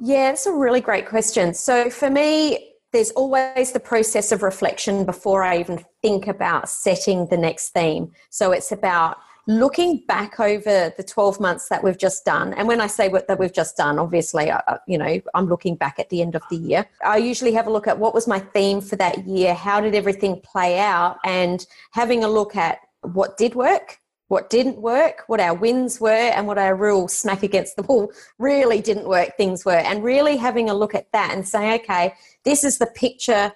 Yeah, 0.00 0.30
it's 0.30 0.46
a 0.46 0.52
really 0.52 0.80
great 0.80 1.06
question. 1.06 1.52
So 1.52 1.90
for 1.90 2.08
me, 2.08 2.72
there's 2.92 3.10
always 3.10 3.72
the 3.72 3.80
process 3.80 4.32
of 4.32 4.42
reflection 4.42 5.04
before 5.04 5.42
I 5.42 5.58
even 5.58 5.84
think 6.00 6.28
about 6.28 6.70
setting 6.70 7.26
the 7.26 7.36
next 7.36 7.70
theme. 7.70 8.12
So 8.30 8.52
it's 8.52 8.72
about 8.72 9.18
looking 9.46 10.02
back 10.06 10.38
over 10.38 10.92
the 10.96 11.02
12 11.02 11.40
months 11.40 11.68
that 11.68 11.82
we've 11.82 11.98
just 11.98 12.24
done 12.24 12.52
and 12.54 12.68
when 12.68 12.80
i 12.80 12.86
say 12.86 13.08
what 13.08 13.26
that 13.28 13.38
we've 13.38 13.52
just 13.52 13.76
done 13.76 13.98
obviously 13.98 14.50
uh, 14.50 14.60
uh, 14.68 14.78
you 14.86 14.98
know 14.98 15.20
i'm 15.34 15.46
looking 15.46 15.74
back 15.74 15.98
at 15.98 16.08
the 16.10 16.22
end 16.22 16.34
of 16.34 16.42
the 16.50 16.56
year. 16.56 16.86
I 17.04 17.16
usually 17.16 17.52
have 17.52 17.66
a 17.66 17.70
look 17.70 17.86
at 17.86 17.98
what 17.98 18.14
was 18.14 18.26
my 18.26 18.38
theme 18.38 18.80
for 18.80 18.96
that 18.96 19.26
year 19.26 19.54
how 19.54 19.80
did 19.80 19.94
everything 19.94 20.40
play 20.40 20.78
out 20.78 21.18
and 21.24 21.64
having 21.92 22.24
a 22.24 22.28
look 22.28 22.56
at 22.56 22.78
what 23.02 23.36
did 23.36 23.54
work 23.54 23.98
what 24.28 24.48
didn't 24.48 24.80
work 24.80 25.24
what 25.26 25.40
our 25.40 25.54
wins 25.54 26.00
were 26.00 26.10
and 26.10 26.46
what 26.46 26.58
our 26.58 26.76
real 26.76 27.08
smack 27.08 27.42
against 27.42 27.76
the 27.76 27.82
wall 27.82 28.12
really 28.38 28.80
didn't 28.80 29.08
work 29.08 29.36
things 29.36 29.64
were 29.64 29.72
and 29.72 30.04
really 30.04 30.36
having 30.36 30.70
a 30.70 30.74
look 30.74 30.94
at 30.94 31.10
that 31.12 31.32
and 31.32 31.46
saying 31.46 31.80
okay 31.80 32.14
this 32.44 32.62
is 32.62 32.78
the 32.78 32.86
picture 32.86 33.52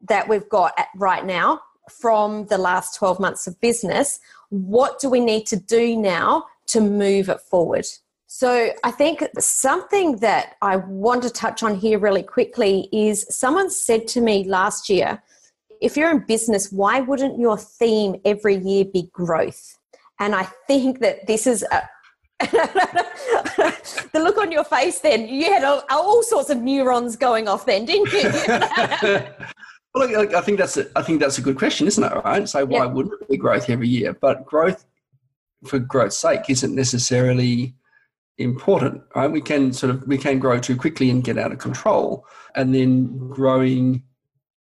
that 0.00 0.28
we've 0.28 0.48
got 0.48 0.72
right 0.96 1.24
now 1.24 1.60
from 1.90 2.46
the 2.46 2.58
last 2.58 2.96
12 2.96 3.20
months 3.20 3.46
of 3.46 3.60
business 3.60 4.20
what 4.54 5.00
do 5.00 5.10
we 5.10 5.20
need 5.20 5.46
to 5.46 5.56
do 5.56 5.96
now 5.96 6.44
to 6.66 6.80
move 6.80 7.28
it 7.28 7.40
forward? 7.40 7.86
So, 8.26 8.72
I 8.82 8.90
think 8.90 9.24
something 9.38 10.16
that 10.16 10.54
I 10.60 10.76
want 10.76 11.22
to 11.22 11.30
touch 11.30 11.62
on 11.62 11.76
here 11.76 11.98
really 11.98 12.22
quickly 12.22 12.88
is 12.92 13.26
someone 13.28 13.70
said 13.70 14.08
to 14.08 14.20
me 14.20 14.44
last 14.44 14.88
year, 14.88 15.22
if 15.80 15.96
you're 15.96 16.10
in 16.10 16.24
business, 16.26 16.72
why 16.72 17.00
wouldn't 17.00 17.38
your 17.38 17.58
theme 17.58 18.16
every 18.24 18.56
year 18.56 18.84
be 18.84 19.08
growth? 19.12 19.76
And 20.18 20.34
I 20.34 20.44
think 20.66 21.00
that 21.00 21.26
this 21.26 21.46
is 21.46 21.64
a, 21.70 21.88
the 22.40 24.20
look 24.20 24.36
on 24.38 24.50
your 24.50 24.64
face 24.64 24.98
then 24.98 25.28
you 25.28 25.44
had 25.52 25.62
all, 25.62 25.82
all, 25.88 26.22
sorts 26.22 26.50
of 26.50 26.60
neurons 26.60 27.14
going 27.14 27.46
off 27.46 27.64
then 27.64 27.84
didn't 27.84 28.12
you 28.12 29.22
Well, 29.94 30.08
look, 30.10 30.34
I 30.34 30.40
think 30.40 30.58
that's 30.58 30.76
a, 30.76 30.86
I 30.96 31.02
think 31.02 31.20
that's 31.20 31.38
a 31.38 31.42
good 31.42 31.56
question, 31.56 31.86
isn't 31.86 32.02
it? 32.02 32.24
Right. 32.24 32.48
So 32.48 32.64
why 32.66 32.84
wouldn't 32.86 33.20
it 33.20 33.28
be 33.28 33.36
growth 33.36 33.70
every 33.70 33.88
year? 33.88 34.12
But 34.12 34.44
growth 34.44 34.84
for 35.66 35.78
growth's 35.78 36.18
sake 36.18 36.42
isn't 36.48 36.74
necessarily 36.74 37.74
important. 38.38 39.02
Right. 39.14 39.30
We 39.30 39.40
can 39.40 39.72
sort 39.72 39.90
of 39.90 40.06
we 40.08 40.18
can 40.18 40.40
grow 40.40 40.58
too 40.58 40.76
quickly 40.76 41.10
and 41.10 41.22
get 41.22 41.38
out 41.38 41.52
of 41.52 41.58
control, 41.58 42.26
and 42.56 42.74
then 42.74 43.16
growing 43.28 44.02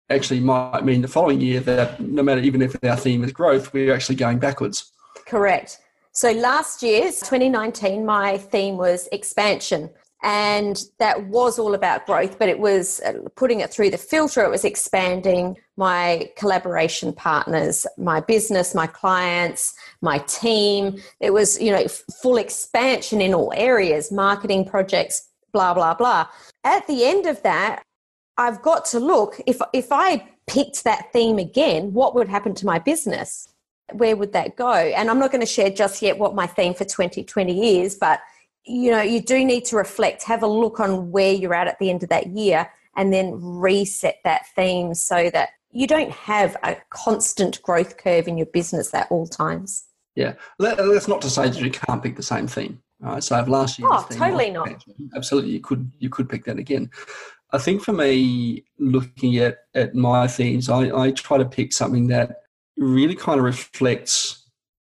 actually 0.10 0.40
might 0.40 0.86
mean 0.86 1.02
the 1.02 1.08
following 1.10 1.42
year 1.42 1.60
that 1.60 2.00
no 2.00 2.24
matter 2.24 2.40
even 2.40 2.62
if 2.62 2.76
our 2.86 2.96
theme 2.96 3.26
is 3.26 3.34
growth, 3.34 3.74
we're 3.74 3.94
actually 3.94 4.16
going 4.16 4.40
backwards. 4.40 4.94
Correct. 5.26 5.80
So 6.14 6.32
last 6.32 6.82
year, 6.82 7.04
2019, 7.04 8.06
my 8.06 8.38
theme 8.38 8.78
was 8.78 9.10
expansion 9.12 9.90
and 10.24 10.84
that 11.00 11.28
was 11.28 11.60
all 11.60 11.76
about 11.76 12.06
growth 12.06 12.40
but 12.40 12.50
it 12.50 12.60
was 12.60 13.00
uh, 13.02 13.14
putting 13.36 13.60
it 13.60 13.72
through 13.72 13.90
the 13.90 13.98
filter 13.98 14.44
it 14.44 14.50
was 14.50 14.66
expanding 14.66 15.56
my 15.76 16.28
collaboration 16.36 17.14
partners 17.14 17.86
my 17.98 18.20
business 18.20 18.74
my 18.74 18.88
clients 18.88 19.76
my 20.02 20.20
team. 20.20 21.02
It 21.20 21.32
was 21.32 21.60
you 21.62 21.72
know 21.72 21.88
full 22.22 22.38
expansion 22.38 23.22
in 23.22 23.34
all 23.34 23.54
areas 23.56 24.12
marketing 24.12 24.66
projects 24.66 25.30
blah 25.54 25.74
blah 25.74 25.94
blah. 25.94 26.28
At 26.64 26.88
the 26.88 27.06
end 27.06 27.26
of 27.26 27.42
that 27.44 27.84
i've 28.38 28.62
got 28.62 28.86
to 28.86 29.00
look 29.00 29.42
if 29.48 29.60
if 29.74 29.88
i 29.92 30.28
picked 30.46 30.84
that 30.84 31.12
theme 31.12 31.40
again 31.40 31.92
what 31.94 32.16
would 32.16 32.30
happen 32.30 32.54
to 32.56 32.66
my 32.66 32.80
business? 32.80 33.48
Where 33.94 34.18
would 34.18 34.34
that 34.34 34.56
go? 34.56 34.74
And 34.74 35.10
i'm 35.10 35.20
not 35.20 35.32
going 35.32 35.42
to 35.42 35.48
share 35.48 35.70
just 35.70 36.02
yet 36.02 36.18
what 36.18 36.36
my 36.36 36.48
theme 36.48 36.74
for 36.74 36.86
2020 36.86 37.80
is 37.82 37.96
but 37.96 38.20
you 38.68 38.92
know, 38.92 39.02
you 39.02 39.22
do 39.22 39.44
need 39.46 39.66
to 39.66 39.76
reflect, 39.76 40.24
have 40.24 40.44
a 40.44 40.48
look 40.48 40.80
on 40.80 41.12
where 41.12 41.34
you're 41.34 41.54
at 41.54 41.68
at 41.68 41.80
the 41.80 41.90
end 41.90 42.04
of 42.04 42.10
that 42.10 42.28
year, 42.28 42.70
and 42.96 43.14
then 43.14 43.40
reset 43.40 44.20
that 44.24 44.48
theme 44.56 44.94
so 44.94 45.30
that 45.30 45.50
you 45.72 45.88
don't 45.88 46.12
have 46.12 46.58
a 46.64 46.76
constant 46.90 47.62
growth 47.62 47.98
curve 47.98 48.28
in 48.28 48.38
your 48.38 48.48
business 48.48 48.94
at 48.94 49.08
all 49.10 49.28
times. 49.28 49.86
Yeah, 50.16 50.34
that's 50.60 51.08
not 51.08 51.22
to 51.22 51.30
say 51.30 51.50
that 51.50 51.62
you 51.62 51.70
can't 51.70 52.02
pick 52.02 52.16
the 52.16 52.24
same 52.24 52.48
theme. 52.48 52.82
Right? 53.00 53.24
So 53.24 53.40
if 53.40 53.48
last 53.48 53.78
year, 53.78 53.88
oh, 53.92 54.06
totally 54.10 54.50
not. 54.50 54.84
Absolutely, 55.16 55.52
you 55.52 55.60
could 55.60 55.92
you 56.00 56.10
could 56.10 56.28
pick 56.28 56.46
that 56.46 56.58
again. 56.58 56.90
I 57.52 57.60
think 57.60 57.84
for 57.84 57.94
me, 57.94 58.66
looking 58.80 59.38
at 59.38 59.60
at 59.76 59.94
my 59.94 60.28
themes, 60.28 60.70
I, 60.70 60.90
I 60.98 61.12
try 61.12 61.38
to 61.38 61.46
pick 61.46 61.72
something 61.72 62.08
that 62.08 62.42
really 62.76 63.16
kind 63.16 63.38
of 63.40 63.46
reflects. 63.46 64.44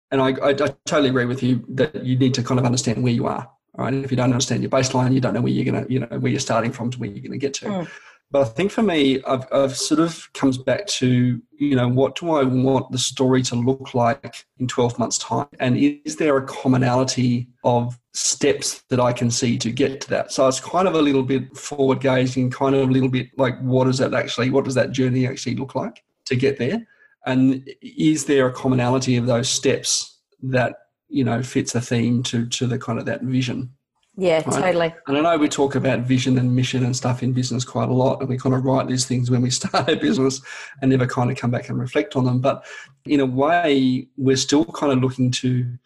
And 0.09 0.19
I, 0.19 0.31
I, 0.31 0.49
I 0.49 0.75
totally 0.85 1.09
agree 1.09 1.25
with 1.25 1.41
you 1.41 1.63
that 1.69 2.03
you 2.03 2.17
need 2.17 2.33
to 2.33 2.43
kind 2.43 2.59
of 2.59 2.65
understand 2.65 3.01
where 3.01 3.13
you 3.13 3.27
are 3.27 3.47
right? 3.77 3.93
If 3.93 4.11
you 4.11 4.17
don't 4.17 4.31
understand 4.31 4.61
your 4.61 4.69
baseline, 4.69 5.13
you 5.13 5.21
don't 5.21 5.33
know 5.33 5.41
where 5.41 5.51
you're 5.51 5.71
going 5.71 5.85
to, 5.85 5.91
you 5.91 5.99
know, 5.99 6.07
where 6.19 6.31
you're 6.31 6.39
starting 6.39 6.71
from 6.71 6.91
to 6.91 6.99
where 6.99 7.09
you're 7.09 7.21
going 7.21 7.31
to 7.31 7.37
get 7.37 7.53
to. 7.55 7.65
Mm. 7.65 7.91
But 8.31 8.41
I 8.43 8.45
think 8.45 8.71
for 8.71 8.81
me, 8.81 9.21
I've, 9.23 9.45
I've 9.51 9.75
sort 9.75 9.99
of 9.99 10.31
comes 10.33 10.57
back 10.57 10.87
to, 10.87 11.41
you 11.57 11.75
know, 11.75 11.89
what 11.89 12.15
do 12.15 12.31
I 12.31 12.43
want 12.43 12.89
the 12.89 12.97
story 12.97 13.43
to 13.43 13.55
look 13.55 13.93
like 13.93 14.45
in 14.57 14.69
12 14.69 14.97
months' 14.97 15.17
time? 15.17 15.47
And 15.59 15.77
is 15.77 16.15
there 16.15 16.37
a 16.37 16.45
commonality 16.45 17.49
of 17.65 17.99
steps 18.13 18.83
that 18.89 19.01
I 19.01 19.11
can 19.11 19.31
see 19.31 19.57
to 19.57 19.69
get 19.69 19.99
to 20.01 20.09
that? 20.11 20.31
So 20.31 20.47
it's 20.47 20.61
kind 20.61 20.87
of 20.87 20.95
a 20.95 21.01
little 21.01 21.23
bit 21.23 21.57
forward 21.57 21.99
gazing, 21.99 22.51
kind 22.51 22.73
of 22.73 22.87
a 22.87 22.91
little 22.91 23.09
bit 23.09 23.27
like, 23.37 23.59
what 23.59 23.83
does 23.83 23.97
that 23.97 24.13
actually, 24.13 24.49
what 24.49 24.63
does 24.63 24.75
that 24.75 24.93
journey 24.93 25.27
actually 25.27 25.57
look 25.57 25.75
like 25.75 26.01
to 26.25 26.35
get 26.37 26.57
there? 26.57 26.87
And 27.25 27.69
is 27.81 28.25
there 28.25 28.47
a 28.47 28.53
commonality 28.53 29.17
of 29.17 29.25
those 29.25 29.49
steps 29.49 30.19
that 30.43 30.75
you 31.11 31.23
know 31.23 31.43
fits 31.43 31.75
a 31.75 31.81
theme 31.81 32.23
to 32.23 32.45
to 32.47 32.67
the 32.67 32.79
kind 32.79 32.99
of 32.99 33.05
that 33.05 33.21
vision. 33.21 33.71
Yeah 34.17 34.43
right? 34.45 34.45
totally. 34.45 34.95
And 35.07 35.17
i 35.17 35.21
know 35.21 35.37
we 35.37 35.47
talk 35.47 35.75
about 35.75 36.01
vision 36.01 36.37
and 36.37 36.53
mission 36.53 36.83
and 36.83 36.95
stuff 36.95 37.23
in 37.23 37.31
business 37.31 37.63
quite 37.63 37.87
a 37.89 37.93
lot 37.93 38.19
and 38.19 38.27
we 38.27 38.37
kind 38.37 38.53
of 38.53 38.65
write 38.65 38.87
these 38.87 39.05
things 39.05 39.31
when 39.31 39.41
we 39.41 39.49
start 39.59 39.89
a 39.89 39.95
business 39.95 40.41
and 40.81 40.91
never 40.91 41.07
kind 41.07 41.31
of 41.31 41.37
come 41.37 41.51
back 41.51 41.69
and 41.69 41.79
reflect 41.79 42.15
on 42.15 42.25
them. 42.25 42.39
But 42.39 42.65
in 43.05 43.19
a 43.21 43.25
way 43.25 44.07
we're 44.17 44.35
still 44.35 44.65
kind 44.65 44.91
of 44.91 44.99
looking 44.99 45.31
to 45.31 45.77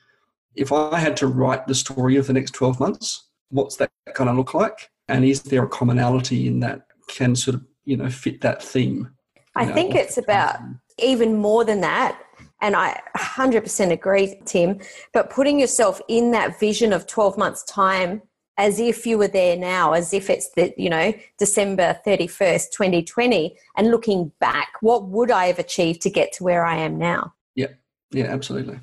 if 0.55 0.71
i 0.71 0.97
had 0.97 1.17
to 1.17 1.27
write 1.27 1.67
the 1.67 1.75
story 1.75 2.15
of 2.15 2.27
the 2.27 2.33
next 2.33 2.51
12 2.51 2.79
months 2.79 3.25
what's 3.49 3.77
that 3.77 3.91
kind 4.13 4.29
of 4.29 4.35
look 4.35 4.53
like? 4.53 4.89
And 5.07 5.23
is 5.23 5.41
there 5.43 5.63
a 5.63 5.69
commonality 5.69 6.47
in 6.47 6.59
that 6.61 6.87
can 7.07 7.35
sort 7.35 7.55
of 7.55 7.63
you 7.85 7.97
know 7.97 8.09
fit 8.09 8.41
that 8.41 8.61
theme? 8.61 9.11
I 9.55 9.65
know, 9.65 9.73
think 9.73 9.95
it's 9.95 10.17
about 10.17 10.59
even 10.99 11.35
more 11.35 11.63
than 11.63 11.81
that 11.81 12.19
and 12.61 12.75
I 12.75 12.99
100% 13.17 13.91
agree, 13.91 14.39
Tim. 14.45 14.79
But 15.13 15.29
putting 15.29 15.59
yourself 15.59 16.01
in 16.07 16.31
that 16.31 16.59
vision 16.59 16.93
of 16.93 17.07
12 17.07 17.37
months' 17.37 17.63
time 17.63 18.21
as 18.57 18.79
if 18.79 19.05
you 19.05 19.17
were 19.17 19.27
there 19.27 19.57
now, 19.57 19.93
as 19.93 20.13
if 20.13 20.29
it's 20.29 20.49
the, 20.51 20.73
you 20.77 20.89
know, 20.89 21.13
December 21.37 21.99
31st, 22.05 22.71
2020, 22.71 23.57
and 23.75 23.91
looking 23.91 24.31
back, 24.39 24.69
what 24.81 25.09
would 25.09 25.29
I 25.29 25.47
have 25.47 25.59
achieved 25.59 26.01
to 26.03 26.09
get 26.09 26.31
to 26.33 26.43
where 26.43 26.65
I 26.65 26.77
am 26.77 26.97
now? 26.97 27.33
Yeah, 27.55 27.67
yeah, 28.11 28.25
absolutely. 28.25 28.79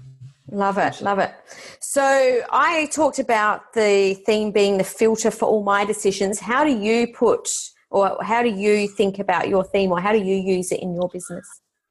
Love 0.50 0.76
it, 0.76 1.00
love 1.00 1.18
it. 1.18 1.32
So 1.80 2.42
I 2.50 2.86
talked 2.92 3.18
about 3.18 3.72
the 3.72 4.14
theme 4.26 4.50
being 4.52 4.76
the 4.76 4.84
filter 4.84 5.30
for 5.30 5.46
all 5.46 5.62
my 5.62 5.86
decisions. 5.86 6.38
How 6.38 6.64
do 6.64 6.70
you 6.70 7.06
put, 7.06 7.48
or 7.90 8.18
how 8.22 8.42
do 8.42 8.50
you 8.50 8.86
think 8.88 9.18
about 9.18 9.48
your 9.48 9.64
theme, 9.64 9.90
or 9.90 10.00
how 10.00 10.12
do 10.12 10.18
you 10.18 10.36
use 10.36 10.70
it 10.70 10.80
in 10.80 10.94
your 10.94 11.08
business? 11.08 11.48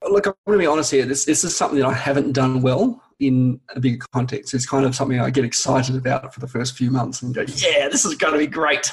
Look, 0.09 0.25
I'm 0.25 0.33
going 0.47 0.57
to 0.57 0.63
be 0.63 0.67
honest 0.67 0.91
here. 0.91 1.05
This, 1.05 1.25
this 1.25 1.43
is 1.43 1.55
something 1.55 1.79
that 1.79 1.87
I 1.87 1.93
haven't 1.93 2.31
done 2.31 2.61
well 2.61 3.01
in 3.19 3.59
a 3.75 3.79
bigger 3.79 4.03
context. 4.11 4.53
It's 4.53 4.65
kind 4.65 4.85
of 4.85 4.95
something 4.95 5.19
I 5.19 5.29
get 5.29 5.45
excited 5.45 5.95
about 5.95 6.33
for 6.33 6.39
the 6.39 6.47
first 6.47 6.75
few 6.75 6.89
months 6.89 7.21
and 7.21 7.35
go, 7.35 7.41
yeah, 7.41 7.87
this 7.87 8.03
is 8.03 8.15
going 8.15 8.33
to 8.33 8.39
be 8.39 8.47
great. 8.47 8.91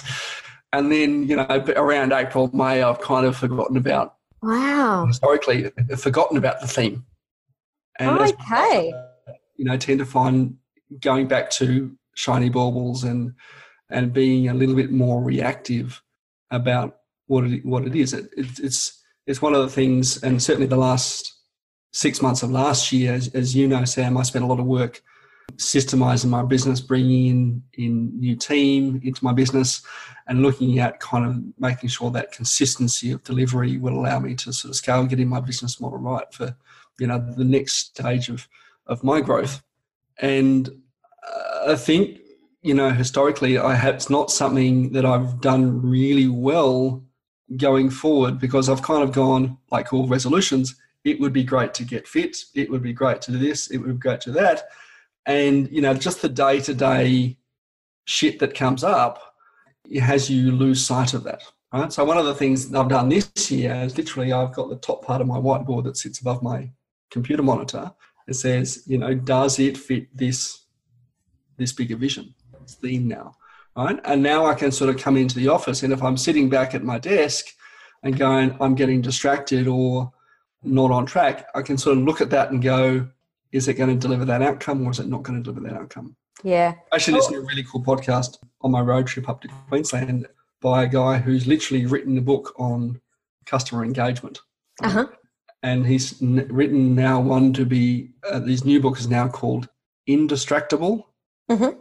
And 0.72 0.92
then, 0.92 1.26
you 1.26 1.36
know, 1.36 1.46
around 1.76 2.12
April, 2.12 2.50
May, 2.52 2.82
I've 2.82 3.00
kind 3.00 3.24
of 3.24 3.36
forgotten 3.36 3.76
about. 3.76 4.16
Wow. 4.42 5.06
Historically, 5.06 5.72
forgotten 5.96 6.36
about 6.36 6.60
the 6.60 6.68
theme. 6.68 7.04
And 7.98 8.18
okay. 8.20 8.92
you 9.56 9.64
know, 9.64 9.76
tend 9.76 9.98
to 9.98 10.06
find 10.06 10.56
going 11.00 11.26
back 11.26 11.50
to 11.50 11.96
shiny 12.14 12.48
baubles 12.48 13.04
and 13.04 13.34
and 13.90 14.12
being 14.12 14.48
a 14.48 14.54
little 14.54 14.74
bit 14.74 14.90
more 14.90 15.22
reactive 15.22 16.02
about 16.50 16.98
what 17.26 17.44
it 17.44 17.64
what 17.64 17.86
it 17.86 17.96
is. 17.96 18.12
It, 18.12 18.30
it, 18.36 18.58
it's 18.60 18.97
it's 19.28 19.42
one 19.42 19.54
of 19.54 19.60
the 19.60 19.68
things, 19.68 20.22
and 20.22 20.42
certainly 20.42 20.66
the 20.66 20.76
last 20.76 21.34
six 21.92 22.22
months 22.22 22.42
of 22.42 22.50
last 22.50 22.90
year, 22.90 23.12
as, 23.12 23.28
as 23.34 23.54
you 23.54 23.68
know, 23.68 23.84
Sam, 23.84 24.16
I 24.16 24.22
spent 24.22 24.42
a 24.42 24.48
lot 24.48 24.58
of 24.58 24.64
work 24.64 25.02
systemizing 25.56 26.30
my 26.30 26.42
business, 26.42 26.80
bringing 26.80 27.26
in 27.26 27.62
in 27.74 28.18
new 28.18 28.34
team 28.36 29.00
into 29.04 29.22
my 29.22 29.34
business, 29.34 29.82
and 30.28 30.40
looking 30.40 30.78
at 30.78 30.98
kind 31.00 31.26
of 31.26 31.42
making 31.58 31.90
sure 31.90 32.10
that 32.10 32.32
consistency 32.32 33.12
of 33.12 33.22
delivery 33.22 33.76
will 33.76 34.00
allow 34.00 34.18
me 34.18 34.34
to 34.34 34.52
sort 34.52 34.70
of 34.70 34.76
scale, 34.76 35.04
getting 35.04 35.28
my 35.28 35.40
business 35.40 35.78
model 35.78 35.98
right 35.98 36.32
for 36.32 36.56
you 36.98 37.06
know 37.06 37.18
the 37.36 37.44
next 37.44 37.74
stage 37.74 38.30
of 38.30 38.48
of 38.86 39.04
my 39.04 39.20
growth. 39.20 39.62
And 40.20 40.70
uh, 40.70 41.72
I 41.72 41.76
think 41.76 42.18
you 42.62 42.72
know 42.72 42.90
historically, 42.90 43.58
I 43.58 43.88
it's 43.90 44.08
not 44.08 44.30
something 44.30 44.92
that 44.92 45.04
I've 45.04 45.42
done 45.42 45.82
really 45.82 46.28
well 46.28 47.04
going 47.56 47.90
forward 47.90 48.38
because 48.38 48.68
I've 48.68 48.82
kind 48.82 49.02
of 49.02 49.12
gone 49.12 49.58
like 49.70 49.92
all 49.92 50.06
resolutions. 50.06 50.76
It 51.04 51.18
would 51.20 51.32
be 51.32 51.44
great 51.44 51.72
to 51.74 51.84
get 51.84 52.06
fit. 52.06 52.36
It 52.54 52.70
would 52.70 52.82
be 52.82 52.92
great 52.92 53.22
to 53.22 53.32
do 53.32 53.38
this. 53.38 53.70
It 53.70 53.78
would 53.78 53.92
be 53.94 53.98
great 53.98 54.20
to 54.22 54.32
that. 54.32 54.68
and 55.26 55.70
you 55.70 55.80
know 55.82 55.94
just 55.94 56.22
the 56.22 56.28
day 56.28 56.60
to 56.60 56.74
day 56.74 57.36
shit 58.04 58.38
that 58.38 58.54
comes 58.54 58.82
up 58.82 59.34
has 60.00 60.28
you 60.30 60.52
lose 60.52 60.84
sight 60.84 61.14
of 61.14 61.24
that. 61.24 61.42
Right. 61.72 61.92
So 61.92 62.04
one 62.04 62.16
of 62.16 62.24
the 62.24 62.34
things 62.34 62.74
I've 62.74 62.88
done 62.88 63.10
this 63.10 63.50
year 63.50 63.74
is 63.74 63.96
literally 63.96 64.32
I've 64.32 64.54
got 64.54 64.70
the 64.70 64.76
top 64.76 65.04
part 65.04 65.20
of 65.20 65.26
my 65.26 65.36
whiteboard 65.38 65.84
that 65.84 65.98
sits 65.98 66.20
above 66.20 66.42
my 66.42 66.70
computer 67.10 67.42
monitor. 67.42 67.92
It 68.26 68.34
says, 68.34 68.84
you 68.86 68.98
know, 68.98 69.14
does 69.14 69.58
it 69.58 69.76
fit 69.76 70.14
this 70.16 70.64
this 71.58 71.72
bigger 71.72 71.96
vision? 71.96 72.34
It's 72.62 72.74
theme 72.74 73.08
now. 73.08 73.34
Right. 73.78 74.00
And 74.06 74.24
now 74.24 74.44
I 74.44 74.54
can 74.54 74.72
sort 74.72 74.90
of 74.90 75.00
come 75.00 75.16
into 75.16 75.36
the 75.36 75.46
office 75.46 75.84
and 75.84 75.92
if 75.92 76.02
I'm 76.02 76.16
sitting 76.16 76.48
back 76.48 76.74
at 76.74 76.82
my 76.82 76.98
desk 76.98 77.46
and 78.02 78.18
going, 78.18 78.56
I'm 78.60 78.74
getting 78.74 79.00
distracted 79.00 79.68
or 79.68 80.12
not 80.64 80.90
on 80.90 81.06
track, 81.06 81.46
I 81.54 81.62
can 81.62 81.78
sort 81.78 81.96
of 81.96 82.02
look 82.02 82.20
at 82.20 82.28
that 82.30 82.50
and 82.50 82.60
go, 82.60 83.08
is 83.52 83.68
it 83.68 83.74
going 83.74 83.90
to 83.90 83.94
deliver 83.94 84.24
that 84.24 84.42
outcome 84.42 84.84
or 84.84 84.90
is 84.90 84.98
it 84.98 85.06
not 85.06 85.22
going 85.22 85.40
to 85.40 85.48
deliver 85.48 85.68
that 85.68 85.80
outcome? 85.80 86.16
Yeah. 86.42 86.74
I 86.90 86.96
Actually, 86.96 87.18
listened 87.18 87.34
to 87.36 87.40
a 87.42 87.44
really 87.44 87.62
cool 87.70 87.80
podcast 87.80 88.38
on 88.62 88.72
my 88.72 88.80
road 88.80 89.06
trip 89.06 89.28
up 89.28 89.42
to 89.42 89.48
Queensland 89.68 90.26
by 90.60 90.82
a 90.82 90.88
guy 90.88 91.18
who's 91.18 91.46
literally 91.46 91.86
written 91.86 92.18
a 92.18 92.20
book 92.20 92.54
on 92.58 93.00
customer 93.46 93.84
engagement. 93.84 94.40
Uh-huh. 94.82 95.06
And 95.62 95.86
he's 95.86 96.20
written 96.20 96.96
now 96.96 97.20
one 97.20 97.52
to 97.52 97.64
be, 97.64 98.10
uh, 98.28 98.40
his 98.40 98.64
new 98.64 98.80
book 98.80 98.98
is 98.98 99.06
now 99.06 99.28
called 99.28 99.68
Indistractable. 100.08 101.04
Mm-hmm. 101.48 101.78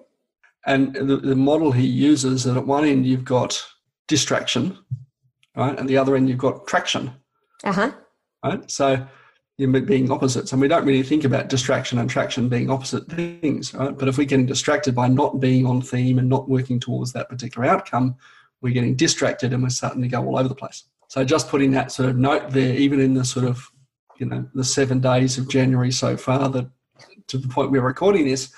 And 0.67 0.93
the, 0.93 1.17
the 1.17 1.35
model 1.35 1.71
he 1.71 1.87
uses 1.87 2.43
that 2.43 2.57
at 2.57 2.67
one 2.67 2.85
end 2.85 3.05
you've 3.05 3.23
got 3.23 3.61
distraction, 4.07 4.77
right? 5.55 5.77
And 5.79 5.87
the 5.89 5.97
other 5.97 6.15
end 6.15 6.29
you've 6.29 6.37
got 6.37 6.67
traction, 6.67 7.11
Uh-huh. 7.63 7.91
right? 8.43 8.69
So 8.69 9.07
you're 9.57 9.81
being 9.81 10.11
opposites. 10.11 10.51
And 10.51 10.61
we 10.61 10.67
don't 10.67 10.85
really 10.85 11.03
think 11.03 11.23
about 11.23 11.47
distraction 11.49 11.97
and 11.97 12.09
traction 12.09 12.47
being 12.49 12.69
opposite 12.69 13.09
things, 13.09 13.73
right? 13.73 13.97
But 13.97 14.07
if 14.07 14.17
we're 14.17 14.25
getting 14.27 14.45
distracted 14.45 14.93
by 14.93 15.07
not 15.07 15.39
being 15.39 15.65
on 15.65 15.81
theme 15.81 16.19
and 16.19 16.29
not 16.29 16.47
working 16.49 16.79
towards 16.79 17.13
that 17.13 17.29
particular 17.29 17.67
outcome, 17.67 18.15
we're 18.61 18.73
getting 18.73 18.95
distracted 18.95 19.53
and 19.53 19.63
we're 19.63 19.69
starting 19.69 20.01
to 20.01 20.07
go 20.07 20.23
all 20.25 20.37
over 20.37 20.49
the 20.49 20.55
place. 20.55 20.83
So 21.07 21.23
just 21.23 21.47
putting 21.49 21.71
that 21.71 21.91
sort 21.91 22.09
of 22.09 22.17
note 22.17 22.51
there, 22.51 22.75
even 22.75 22.99
in 22.99 23.13
the 23.13 23.23
sort 23.23 23.45
of, 23.45 23.65
you 24.19 24.25
know, 24.25 24.45
the 24.53 24.63
seven 24.63 24.99
days 24.99 25.37
of 25.37 25.47
January 25.47 25.91
so 25.91 26.17
far, 26.17 26.49
that 26.49 26.69
to 27.27 27.37
the 27.37 27.47
point 27.47 27.71
we're 27.71 27.81
recording 27.81 28.25
this, 28.25 28.53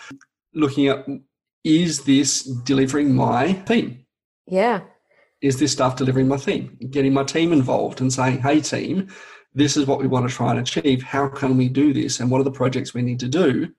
looking 0.54 0.88
at 0.88 1.06
is 1.63 2.04
this 2.04 2.44
delivering 2.44 3.13
my 3.16 3.54
theme? 3.54 4.06
Yeah. 4.48 4.82
Is 5.42 5.60
this 5.60 5.72
stuff 5.72 5.96
delivering 5.96 6.28
my 6.28 6.38
theme? 6.38 6.78
Getting 6.89 7.13
my 7.13 7.24
team 7.24 7.54
involved 7.54 8.01
and 8.01 8.12
saying, 8.12 8.39
hey, 8.39 8.62
team, 8.62 9.08
this 9.54 9.78
is 9.78 9.86
what 9.86 10.00
we 10.00 10.08
want 10.08 10.30
to 10.30 10.36
try 10.36 10.51
and 10.51 10.60
achieve. 10.60 11.01
How 11.01 11.28
can 11.28 11.58
we 11.58 11.70
do 11.70 11.94
this? 11.94 12.20
And 12.20 12.30
what 12.30 12.42
are 12.42 12.46
the 12.46 12.51
projects 12.51 12.94
we 12.94 13.01
need 13.01 13.20
to 13.22 13.28
do? 13.28 13.70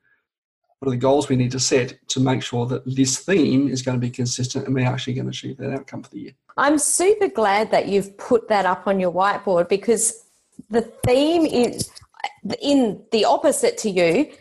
What 0.79 0.89
are 0.89 0.93
the 0.93 0.97
goals 0.97 1.29
we 1.29 1.37
need 1.37 1.53
to 1.53 1.61
set 1.61 1.99
to 2.09 2.21
make 2.21 2.43
sure 2.43 2.65
that 2.67 2.83
this 2.87 3.19
theme 3.19 3.69
is 3.69 3.83
going 3.83 4.01
to 4.01 4.07
be 4.07 4.11
consistent 4.11 4.65
and 4.65 4.75
we're 4.75 4.87
actually 4.87 5.13
going 5.13 5.27
to 5.27 5.31
achieve 5.31 5.59
that 5.59 5.73
outcome 5.73 6.03
for 6.03 6.11
the 6.11 6.21
year? 6.21 6.33
I'm 6.57 6.79
super 6.79 7.29
glad 7.29 7.71
that 7.71 7.89
you've 7.89 8.17
put 8.17 8.49
that 8.49 8.65
up 8.65 8.87
on 8.87 8.99
your 8.99 9.13
whiteboard 9.13 9.69
because 9.69 10.25
the 10.71 10.81
theme 11.07 11.45
is 11.45 11.91
in 12.63 13.03
the 13.13 13.27
opposite 13.27 13.77
to 13.79 13.91
you. 13.91 14.33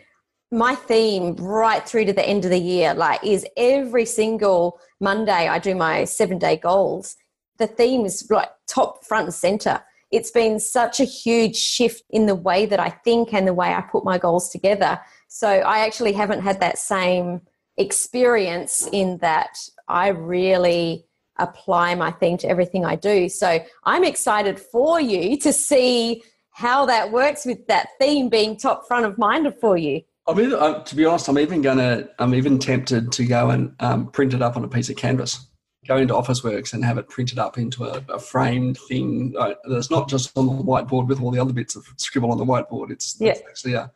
My 0.52 0.74
theme 0.74 1.36
right 1.36 1.86
through 1.88 2.06
to 2.06 2.12
the 2.12 2.26
end 2.26 2.44
of 2.44 2.50
the 2.50 2.58
year, 2.58 2.92
like, 2.92 3.22
is 3.24 3.46
every 3.56 4.04
single 4.04 4.80
Monday 5.00 5.46
I 5.46 5.60
do 5.60 5.76
my 5.76 6.04
seven 6.04 6.38
day 6.38 6.56
goals. 6.56 7.16
The 7.58 7.68
theme 7.68 8.04
is 8.04 8.28
like 8.30 8.48
top 8.66 9.04
front 9.04 9.26
and 9.26 9.34
center. 9.34 9.80
It's 10.10 10.32
been 10.32 10.58
such 10.58 10.98
a 10.98 11.04
huge 11.04 11.54
shift 11.54 12.02
in 12.10 12.26
the 12.26 12.34
way 12.34 12.66
that 12.66 12.80
I 12.80 12.88
think 12.88 13.32
and 13.32 13.46
the 13.46 13.54
way 13.54 13.72
I 13.72 13.80
put 13.80 14.04
my 14.04 14.18
goals 14.18 14.50
together. 14.50 15.00
So 15.28 15.48
I 15.48 15.80
actually 15.80 16.12
haven't 16.14 16.42
had 16.42 16.58
that 16.60 16.78
same 16.78 17.42
experience 17.76 18.88
in 18.92 19.18
that 19.18 19.56
I 19.86 20.08
really 20.08 21.06
apply 21.38 21.94
my 21.94 22.10
theme 22.10 22.38
to 22.38 22.48
everything 22.48 22.84
I 22.84 22.96
do. 22.96 23.28
So 23.28 23.60
I'm 23.84 24.02
excited 24.02 24.58
for 24.58 25.00
you 25.00 25.38
to 25.38 25.52
see 25.52 26.24
how 26.50 26.86
that 26.86 27.12
works 27.12 27.46
with 27.46 27.68
that 27.68 27.90
theme 28.00 28.28
being 28.28 28.56
top 28.56 28.88
front 28.88 29.06
of 29.06 29.16
mind 29.16 29.54
for 29.60 29.76
you. 29.76 30.02
I 30.30 30.34
mean, 30.34 30.52
uh, 30.52 30.84
to 30.84 30.94
be 30.94 31.04
honest, 31.04 31.28
I'm 31.28 31.38
even 31.40 31.60
going 31.60 31.78
to, 31.78 32.08
I'm 32.20 32.34
even 32.36 32.58
tempted 32.60 33.10
to 33.10 33.24
go 33.26 33.50
and 33.50 33.74
um, 33.80 34.06
print 34.12 34.32
it 34.32 34.40
up 34.42 34.56
on 34.56 34.62
a 34.62 34.68
piece 34.68 34.88
of 34.88 34.94
canvas, 34.96 35.48
go 35.88 35.96
into 35.96 36.14
Officeworks 36.14 36.72
and 36.72 36.84
have 36.84 36.98
it 36.98 37.08
printed 37.08 37.40
up 37.40 37.58
into 37.58 37.84
a, 37.84 38.00
a 38.08 38.18
framed 38.20 38.78
thing. 38.88 39.34
Uh, 39.36 39.54
that's 39.68 39.90
not 39.90 40.08
just 40.08 40.36
on 40.38 40.46
the 40.46 40.52
whiteboard 40.52 41.08
with 41.08 41.20
all 41.20 41.32
the 41.32 41.40
other 41.40 41.52
bits 41.52 41.74
of 41.74 41.84
scribble 41.96 42.30
on 42.30 42.38
the 42.38 42.44
whiteboard. 42.44 42.92
It's, 42.92 43.16
Yeah. 43.18 43.32
it's 43.32 43.40
actually 43.48 43.72
a, 43.74 43.90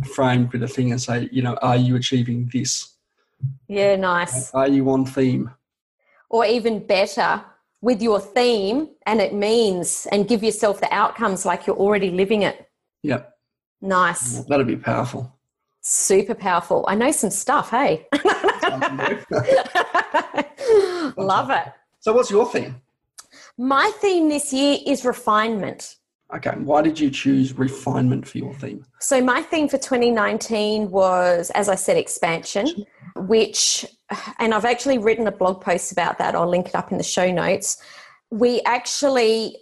a 0.00 0.04
framed 0.06 0.50
bit 0.50 0.62
of 0.62 0.72
thing 0.72 0.92
and 0.92 1.02
say, 1.02 1.28
you 1.32 1.42
know, 1.42 1.54
are 1.54 1.76
you 1.76 1.96
achieving 1.96 2.48
this? 2.52 2.94
Yeah, 3.66 3.96
nice. 3.96 4.54
Are 4.54 4.68
you 4.68 4.88
on 4.90 5.04
theme? 5.04 5.50
Or 6.30 6.44
even 6.46 6.86
better, 6.86 7.42
with 7.80 8.00
your 8.00 8.20
theme 8.20 8.90
and 9.06 9.20
it 9.20 9.34
means, 9.34 10.06
and 10.12 10.28
give 10.28 10.44
yourself 10.44 10.80
the 10.80 10.92
outcomes 10.94 11.44
like 11.44 11.66
you're 11.66 11.76
already 11.76 12.10
living 12.10 12.42
it. 12.42 12.68
Yeah, 13.02 13.22
Nice. 13.82 14.38
that'd 14.44 14.66
be 14.68 14.76
powerful. 14.76 15.30
Super 15.86 16.34
powerful. 16.34 16.86
I 16.88 16.94
know 16.94 17.10
some 17.12 17.28
stuff, 17.28 17.68
hey? 17.70 18.06
Love 21.18 21.50
it. 21.50 21.72
so, 22.00 22.14
what's 22.14 22.30
your 22.30 22.46
theme? 22.46 22.80
My 23.58 23.92
theme 23.98 24.30
this 24.30 24.50
year 24.50 24.78
is 24.86 25.04
refinement. 25.04 25.96
Okay, 26.34 26.52
why 26.56 26.80
did 26.80 26.98
you 26.98 27.10
choose 27.10 27.52
refinement 27.58 28.26
for 28.26 28.38
your 28.38 28.54
theme? 28.54 28.82
So, 28.98 29.20
my 29.20 29.42
theme 29.42 29.68
for 29.68 29.76
2019 29.76 30.90
was, 30.90 31.50
as 31.50 31.68
I 31.68 31.74
said, 31.74 31.98
expansion, 31.98 32.86
which, 33.16 33.84
and 34.38 34.54
I've 34.54 34.64
actually 34.64 34.96
written 34.96 35.26
a 35.26 35.32
blog 35.32 35.60
post 35.60 35.92
about 35.92 36.16
that. 36.16 36.34
I'll 36.34 36.48
link 36.48 36.68
it 36.68 36.74
up 36.74 36.92
in 36.92 36.98
the 36.98 37.04
show 37.04 37.30
notes. 37.30 37.76
We 38.30 38.62
actually, 38.64 39.58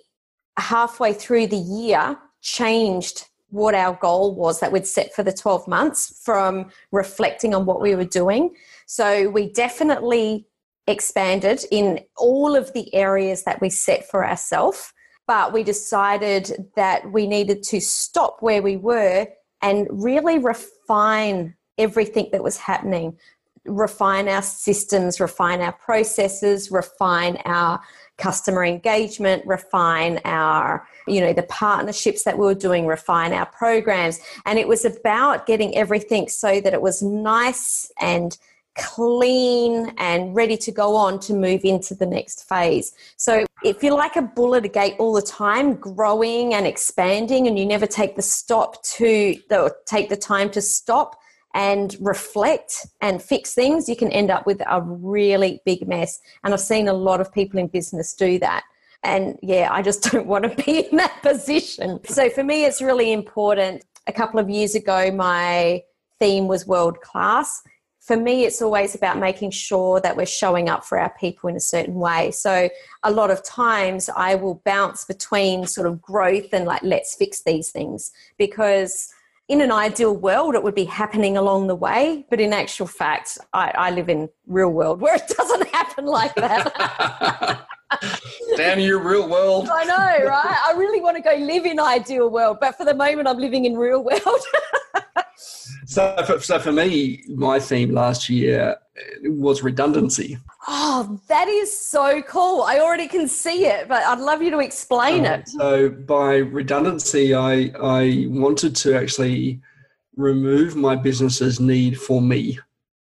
halfway 0.56 1.14
through 1.14 1.48
the 1.48 1.56
year, 1.56 2.16
changed 2.42 3.26
what 3.52 3.74
our 3.74 3.94
goal 3.94 4.34
was 4.34 4.60
that 4.60 4.72
we'd 4.72 4.86
set 4.86 5.14
for 5.14 5.22
the 5.22 5.32
12 5.32 5.68
months 5.68 6.20
from 6.24 6.70
reflecting 6.90 7.54
on 7.54 7.64
what 7.64 7.80
we 7.80 7.94
were 7.94 8.04
doing. 8.04 8.54
So, 8.86 9.28
we 9.30 9.52
definitely 9.52 10.46
expanded 10.86 11.64
in 11.70 12.00
all 12.16 12.56
of 12.56 12.72
the 12.72 12.92
areas 12.94 13.44
that 13.44 13.60
we 13.60 13.70
set 13.70 14.08
for 14.10 14.26
ourselves 14.26 14.92
but 15.26 15.52
we 15.52 15.62
decided 15.62 16.68
that 16.74 17.10
we 17.12 17.26
needed 17.26 17.62
to 17.62 17.80
stop 17.80 18.38
where 18.40 18.62
we 18.62 18.76
were 18.76 19.26
and 19.60 19.86
really 19.90 20.38
refine 20.38 21.54
everything 21.78 22.28
that 22.32 22.42
was 22.42 22.58
happening 22.58 23.16
refine 23.64 24.28
our 24.28 24.42
systems 24.42 25.20
refine 25.20 25.60
our 25.60 25.72
processes 25.72 26.70
refine 26.72 27.36
our 27.44 27.80
customer 28.18 28.64
engagement 28.64 29.44
refine 29.46 30.20
our 30.24 30.86
you 31.08 31.20
know 31.20 31.32
the 31.32 31.42
partnerships 31.44 32.24
that 32.24 32.38
we 32.38 32.44
were 32.44 32.54
doing 32.54 32.86
refine 32.86 33.32
our 33.32 33.46
programs 33.46 34.20
and 34.46 34.58
it 34.58 34.68
was 34.68 34.84
about 34.84 35.46
getting 35.46 35.76
everything 35.76 36.28
so 36.28 36.60
that 36.60 36.74
it 36.74 36.82
was 36.82 37.02
nice 37.02 37.90
and 38.00 38.36
clean 38.76 39.92
and 39.98 40.34
ready 40.34 40.56
to 40.56 40.72
go 40.72 40.96
on 40.96 41.20
to 41.20 41.34
move 41.34 41.64
into 41.64 41.94
the 41.94 42.06
next 42.06 42.48
phase. 42.48 42.94
So 43.16 43.44
if 43.62 43.82
you're 43.82 43.96
like 43.96 44.16
a 44.16 44.22
bull 44.22 44.54
at 44.54 44.64
a 44.64 44.68
gate 44.68 44.94
all 44.98 45.12
the 45.12 45.22
time, 45.22 45.74
growing 45.74 46.54
and 46.54 46.66
expanding, 46.66 47.46
and 47.46 47.58
you 47.58 47.66
never 47.66 47.86
take 47.86 48.16
the 48.16 48.22
stop 48.22 48.82
to 48.84 49.36
the, 49.48 49.74
take 49.84 50.08
the 50.08 50.16
time 50.16 50.50
to 50.50 50.62
stop 50.62 51.20
and 51.54 51.96
reflect 52.00 52.86
and 53.00 53.22
fix 53.22 53.54
things, 53.54 53.88
you 53.88 53.96
can 53.96 54.10
end 54.10 54.30
up 54.30 54.46
with 54.46 54.62
a 54.66 54.80
really 54.82 55.60
big 55.64 55.86
mess. 55.86 56.20
And 56.44 56.54
I've 56.54 56.60
seen 56.60 56.88
a 56.88 56.92
lot 56.92 57.20
of 57.20 57.32
people 57.32 57.58
in 57.58 57.66
business 57.66 58.14
do 58.14 58.38
that. 58.38 58.64
And 59.02 59.38
yeah, 59.42 59.68
I 59.70 59.82
just 59.82 60.02
don't 60.10 60.26
want 60.26 60.44
to 60.44 60.64
be 60.64 60.88
in 60.90 60.96
that 60.96 61.22
position. 61.22 62.00
So 62.04 62.30
for 62.30 62.42
me, 62.42 62.64
it's 62.64 62.80
really 62.80 63.12
important. 63.12 63.84
A 64.06 64.12
couple 64.12 64.40
of 64.40 64.48
years 64.48 64.74
ago, 64.74 65.10
my 65.10 65.82
theme 66.18 66.48
was 66.48 66.66
world 66.66 67.00
class 67.00 67.62
for 68.02 68.16
me, 68.16 68.44
it's 68.44 68.60
always 68.60 68.96
about 68.96 69.18
making 69.18 69.52
sure 69.52 70.00
that 70.00 70.16
we're 70.16 70.26
showing 70.26 70.68
up 70.68 70.84
for 70.84 70.98
our 70.98 71.14
people 71.20 71.48
in 71.48 71.54
a 71.54 71.60
certain 71.60 71.94
way. 71.94 72.32
So, 72.32 72.68
a 73.04 73.10
lot 73.12 73.30
of 73.30 73.44
times 73.44 74.10
I 74.16 74.34
will 74.34 74.60
bounce 74.64 75.04
between 75.04 75.66
sort 75.68 75.86
of 75.86 76.02
growth 76.02 76.52
and 76.52 76.64
like, 76.64 76.82
let's 76.82 77.14
fix 77.14 77.44
these 77.44 77.70
things 77.70 78.10
because 78.38 79.08
in 79.48 79.60
an 79.60 79.72
ideal 79.72 80.16
world, 80.16 80.54
it 80.54 80.62
would 80.62 80.74
be 80.74 80.84
happening 80.84 81.36
along 81.36 81.66
the 81.66 81.74
way. 81.74 82.24
But 82.30 82.40
in 82.40 82.52
actual 82.52 82.86
fact, 82.86 83.38
I, 83.52 83.72
I 83.76 83.90
live 83.90 84.08
in 84.08 84.28
real 84.46 84.70
world 84.70 85.00
where 85.00 85.16
it 85.16 85.28
doesn't 85.36 85.68
happen 85.68 86.06
like 86.06 86.34
that. 86.36 87.66
Damn 88.56 88.80
you, 88.80 88.98
real 88.98 89.28
world. 89.28 89.68
I 89.70 89.84
know, 89.84 90.26
right? 90.26 90.58
I 90.66 90.72
really 90.76 91.00
want 91.00 91.16
to 91.16 91.22
go 91.22 91.34
live 91.34 91.66
in 91.66 91.78
ideal 91.78 92.30
world, 92.30 92.58
but 92.60 92.76
for 92.76 92.84
the 92.84 92.94
moment, 92.94 93.28
I'm 93.28 93.38
living 93.38 93.64
in 93.64 93.76
real 93.76 94.02
world. 94.02 94.22
So 95.86 96.16
for, 96.26 96.40
so 96.40 96.58
for 96.58 96.72
me, 96.72 97.22
my 97.28 97.58
theme 97.58 97.92
last 97.92 98.28
year 98.28 98.76
was 99.24 99.62
redundancy. 99.62 100.38
oh, 100.68 101.18
that 101.28 101.48
is 101.48 101.76
so 101.76 102.22
cool. 102.22 102.62
I 102.62 102.78
already 102.78 103.08
can 103.08 103.26
see 103.28 103.66
it, 103.66 103.88
but 103.88 104.02
I'd 104.02 104.20
love 104.20 104.42
you 104.42 104.50
to 104.50 104.58
explain 104.60 105.26
Uh, 105.26 105.34
it. 105.34 105.48
So 105.48 105.88
by 105.88 106.36
redundancy, 106.36 107.34
I 107.34 107.72
I 107.80 108.26
wanted 108.28 108.76
to 108.76 108.94
actually 108.96 109.60
remove 110.16 110.76
my 110.76 110.94
business's 110.94 111.58
need 111.58 111.98
for 111.98 112.20
me. 112.20 112.58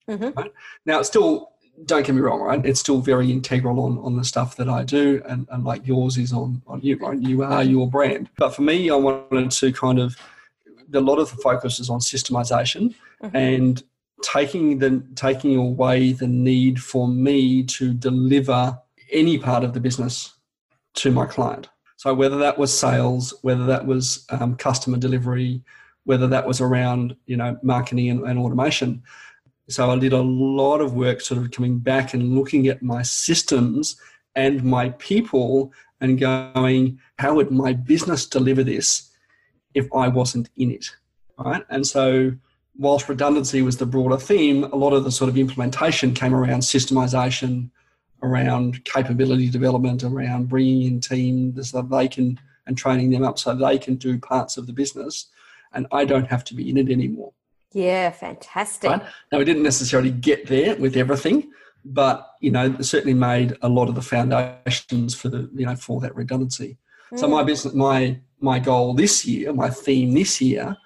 Mhm. 0.09 0.35
Right? 0.37 0.53
Now, 0.87 1.01
it's 1.01 1.09
still, 1.09 1.51
don't 1.87 2.05
get 2.07 2.15
me 2.15 2.21
wrong, 2.21 2.41
right? 2.41 2.65
It's 2.65 2.81
still 2.81 3.01
very 3.01 3.31
integral 3.31 3.81
on, 3.81 3.99
on 3.99 4.17
the 4.17 4.25
stuff 4.25 4.57
that 4.57 4.69
I 4.69 4.85
do, 4.85 5.21
and, 5.29 5.47
and 5.51 5.65
like 5.65 5.87
yours 5.87 6.17
is 6.19 6.33
on, 6.33 6.63
on 6.67 6.81
you, 6.83 6.97
right? 6.99 7.19
You 7.21 7.43
are 7.43 7.63
your 7.65 7.89
brand. 7.89 8.29
But 8.39 8.55
for 8.55 8.63
me, 8.63 8.91
I 8.91 8.95
wanted 8.97 9.51
to 9.51 9.73
kind 9.73 9.99
of, 9.99 10.17
a 10.95 11.01
lot 11.01 11.19
of 11.19 11.31
the 11.31 11.37
focus 11.37 11.81
is 11.81 11.91
on 11.91 12.01
systemization 12.01 12.95
Mhm. 13.23 13.31
and 13.35 13.83
taking 14.23 14.79
the 14.79 15.03
taking 15.15 15.57
away 15.57 16.13
the 16.13 16.27
need 16.27 16.83
for 16.83 17.09
me 17.09 17.63
to 17.65 17.95
deliver 17.95 18.79
any 19.11 19.39
part 19.39 19.65
of 19.65 19.73
the 19.73 19.81
business 19.81 20.35
to 20.95 21.11
my 21.11 21.27
client. 21.27 21.69
So 21.97 22.15
whether 22.15 22.39
that 22.39 22.59
was 22.59 22.77
sales, 22.77 23.35
whether 23.43 23.67
that 23.67 23.87
was 23.87 24.25
um, 24.31 24.57
customer 24.57 24.99
delivery, 24.99 25.63
whether 26.05 26.27
that 26.29 26.47
was 26.47 26.61
around 26.61 27.17
you 27.27 27.37
know 27.37 27.59
marketing 27.63 28.11
and, 28.11 28.25
and 28.25 28.39
automation. 28.39 29.03
So 29.69 29.91
I 29.91 29.99
did 29.99 30.13
a 30.13 30.21
lot 30.21 30.81
of 30.81 30.95
work, 30.95 31.21
sort 31.21 31.41
of 31.41 31.51
coming 31.53 31.79
back 31.79 32.13
and 32.13 32.35
looking 32.35 32.67
at 32.67 32.83
my 32.83 33.03
systems 33.03 33.97
and 34.35 34.65
my 34.65 34.91
people, 34.91 35.73
and 36.01 36.19
going, 36.19 36.99
how 37.19 37.35
would 37.35 37.51
my 37.51 37.73
business 37.73 38.27
deliver 38.27 38.65
this 38.65 39.10
if 39.75 39.87
I 39.95 40.09
wasn't 40.09 40.51
in 40.57 40.71
it, 40.71 40.91
right? 41.39 41.65
And 41.71 41.87
so 41.87 42.33
whilst 42.79 43.09
redundancy 43.09 43.63
was 43.63 43.77
the 43.77 43.87
broader 43.87 44.17
theme, 44.17 44.65
a 44.65 44.77
lot 44.77 44.93
of 44.93 45.05
the 45.05 45.13
sort 45.13 45.29
of 45.29 45.37
implementation 45.37 46.15
came 46.15 46.35
around 46.35 46.61
systemization, 46.61 47.71
around 48.23 48.85
capability 48.85 49.49
development, 49.49 50.03
around 50.05 50.49
bringing 50.49 50.83
in 50.83 51.01
teams 51.01 51.71
so 51.71 51.83
they 51.83 52.09
can 52.09 52.39
and 52.67 52.77
training 52.77 53.11
them 53.11 53.25
up 53.25 53.39
so 53.39 53.55
they 53.55 53.79
can 53.79 53.97
do 53.97 54.19
parts 54.19 54.57
of 54.57 54.67
the 54.67 54.73
business, 54.73 55.27
and 55.73 55.87
I 55.93 56.05
don't 56.05 56.27
have 56.29 56.45
to 56.45 56.55
be 56.55 56.69
in 56.69 56.77
it 56.77 56.91
anymore. 56.91 57.33
Yeah, 57.73 58.11
fantastic. 58.11 58.91
Right? 58.91 59.03
Now 59.33 59.39
we 59.39 59.45
didn't 59.45 59.63
necessarily 59.63 60.11
get 60.11 60.47
there 60.47 60.77
with 60.77 60.97
everything, 60.97 61.51
but 61.85 62.35
you 62.41 62.51
know 62.51 62.77
certainly 62.81 63.15
made 63.15 63.57
a 63.63 63.69
lot 63.69 63.89
of 63.89 63.95
the 63.95 64.03
foundations 64.03 65.15
for 65.15 65.29
the 65.29 65.51
you 65.55 65.67
know 65.67 65.77
for 65.77 66.01
that 66.01 66.15
redundancy. 66.15 66.77
So 67.17 67.27
Mm. 67.27 67.31
my 67.31 67.43
business, 67.43 67.75
my 67.75 68.21
my 68.41 68.59
goal 68.59 68.95
this 68.95 69.25
year, 69.25 69.53
my 69.53 69.71
theme 69.71 70.13
this 70.15 70.41
year, 70.41 70.77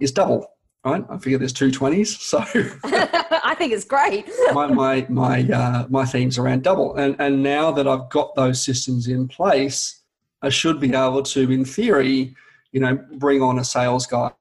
is 0.00 0.12
double. 0.12 0.46
Right? 0.84 1.04
I 1.08 1.18
figure 1.18 1.38
there's 1.38 1.52
two 1.52 1.70
twenties, 1.70 2.18
so 2.20 2.38
I 2.84 3.54
think 3.56 3.72
it's 3.72 3.84
great. 3.84 4.28
my 4.52 4.66
my 4.66 5.06
my 5.08 5.42
uh, 5.42 5.86
my 5.88 6.04
themes 6.04 6.38
around 6.38 6.64
double. 6.64 6.96
And 6.96 7.14
and 7.20 7.42
now 7.42 7.70
that 7.70 7.86
I've 7.86 8.08
got 8.10 8.34
those 8.34 8.60
systems 8.60 9.06
in 9.06 9.28
place, 9.28 10.00
I 10.42 10.48
should 10.48 10.80
be 10.80 10.88
able 10.88 11.22
to, 11.22 11.52
in 11.52 11.64
theory, 11.64 12.34
you 12.72 12.80
know, 12.80 12.98
bring 13.12 13.42
on 13.42 13.60
a 13.60 13.64
sales 13.64 14.06
guy 14.06 14.32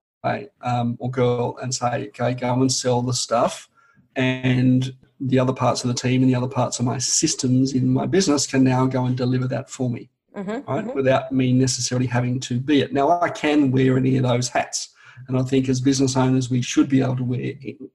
um, 0.64 0.98
or 1.00 1.12
girl 1.12 1.58
and 1.62 1.74
say, 1.74 2.08
okay, 2.08 2.34
go 2.34 2.54
and 2.54 2.72
sell 2.72 3.04
the 3.04 3.14
stuff, 3.14 3.70
and 4.16 4.96
the 5.20 5.38
other 5.38 5.54
parts 5.54 5.84
of 5.84 5.90
the 5.90 5.94
team 5.94 6.24
and 6.24 6.32
the 6.32 6.36
other 6.36 6.48
parts 6.48 6.80
of 6.80 6.86
my 6.86 6.98
systems 6.98 7.74
in 7.74 7.88
my 7.88 8.08
business 8.08 8.48
can 8.48 8.64
now 8.64 8.88
go 8.88 9.06
and 9.06 9.16
deliver 9.16 9.48
that 9.48 9.70
for 9.70 9.92
me 9.92 10.10
Mhm, 10.36 10.68
right? 10.68 10.86
mhm. 10.86 10.96
Without 10.96 11.32
me 11.32 11.52
necessarily 11.54 12.08
having 12.08 12.40
to 12.42 12.60
be 12.60 12.82
it. 12.82 12.94
Now, 12.94 13.20
I 13.22 13.30
can 13.30 13.72
wear 13.72 13.98
any 13.98 14.18
of 14.18 14.24
those 14.24 14.48
hats. 14.50 14.90
And 15.28 15.38
I 15.38 15.44
think 15.44 15.70
as 15.70 15.82
business 15.82 16.16
owners, 16.18 16.50
we 16.50 16.62
should 16.62 16.90
be 16.90 17.02
able 17.02 17.18
to 17.18 17.24
wear 17.24 17.54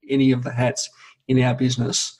any 0.09 0.31
of 0.31 0.43
the 0.43 0.51
hats 0.51 0.89
in 1.27 1.41
our 1.41 1.53
business, 1.55 2.17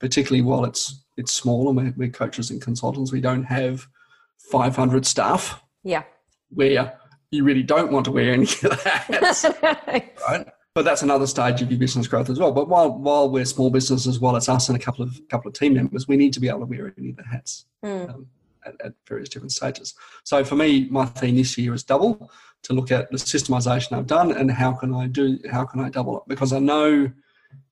particularly 0.00 0.42
while 0.42 0.64
it's 0.64 1.04
it's 1.16 1.32
small 1.32 1.68
and 1.68 1.76
we're, 1.76 1.94
we're 1.96 2.08
coaches 2.08 2.50
and 2.50 2.62
consultants. 2.62 3.10
We 3.12 3.20
don't 3.20 3.42
have 3.44 3.86
500 4.38 5.04
staff 5.04 5.60
Yeah. 5.82 6.04
where 6.50 6.96
you 7.32 7.42
really 7.44 7.62
don't 7.64 7.90
want 7.92 8.04
to 8.06 8.12
wear 8.12 8.32
any 8.32 8.44
of 8.44 8.60
the 8.60 8.74
hats, 8.84 9.44
right? 10.28 10.48
But 10.74 10.84
that's 10.84 11.02
another 11.02 11.26
stage 11.26 11.60
of 11.60 11.70
your 11.72 11.78
business 11.80 12.06
growth 12.06 12.30
as 12.30 12.38
well. 12.38 12.52
But 12.52 12.68
while 12.68 12.90
while 12.96 13.28
we're 13.28 13.44
small 13.44 13.68
businesses, 13.70 14.20
while 14.20 14.36
it's 14.36 14.48
us 14.48 14.68
and 14.68 14.76
a 14.76 14.80
couple 14.80 15.04
of 15.04 15.20
couple 15.28 15.48
of 15.48 15.54
team 15.54 15.74
members, 15.74 16.06
we 16.08 16.16
need 16.16 16.32
to 16.34 16.40
be 16.40 16.48
able 16.48 16.60
to 16.60 16.66
wear 16.66 16.94
any 16.96 17.10
of 17.10 17.16
the 17.16 17.24
hats 17.24 17.66
Mm. 17.84 18.08
um, 18.14 18.26
at, 18.68 18.86
at 18.86 18.92
various 19.06 19.28
different 19.28 19.52
stages. 19.52 19.94
So 20.24 20.44
for 20.44 20.56
me, 20.56 20.88
my 20.90 21.06
theme 21.06 21.36
this 21.36 21.56
year 21.58 21.74
is 21.74 21.82
double 21.82 22.30
to 22.62 22.72
look 22.72 22.90
at 22.90 23.10
the 23.10 23.16
systemization 23.16 23.92
I've 23.92 24.06
done 24.06 24.32
and 24.32 24.50
how 24.50 24.72
can 24.72 24.94
I 24.94 25.06
do 25.06 25.38
how 25.50 25.64
can 25.64 25.80
I 25.80 25.88
double 25.90 26.18
it 26.18 26.24
because 26.26 26.52
I 26.52 26.58
know 26.58 27.10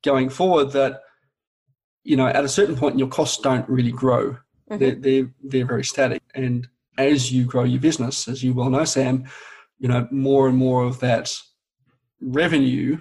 going 0.02 0.28
forward 0.28 0.70
that 0.72 1.00
you 2.04 2.16
know 2.16 2.28
at 2.28 2.44
a 2.44 2.48
certain 2.48 2.76
point 2.76 2.98
your 2.98 3.08
costs 3.08 3.38
don't 3.38 3.68
really 3.68 3.90
grow. 3.90 4.36
Mhm. 4.70 4.78
They're, 4.78 4.94
they're 4.94 5.30
they're 5.42 5.66
very 5.66 5.84
static 5.84 6.22
and 6.34 6.68
as 6.98 7.30
you 7.30 7.44
grow 7.44 7.64
your 7.64 7.80
business, 7.80 8.26
as 8.26 8.42
you 8.42 8.54
well 8.54 8.70
know, 8.70 8.84
Sam, 8.84 9.24
you 9.78 9.88
know 9.88 10.08
more 10.10 10.48
and 10.48 10.56
more 10.56 10.84
of 10.84 11.00
that 11.00 11.32
revenue 12.20 12.98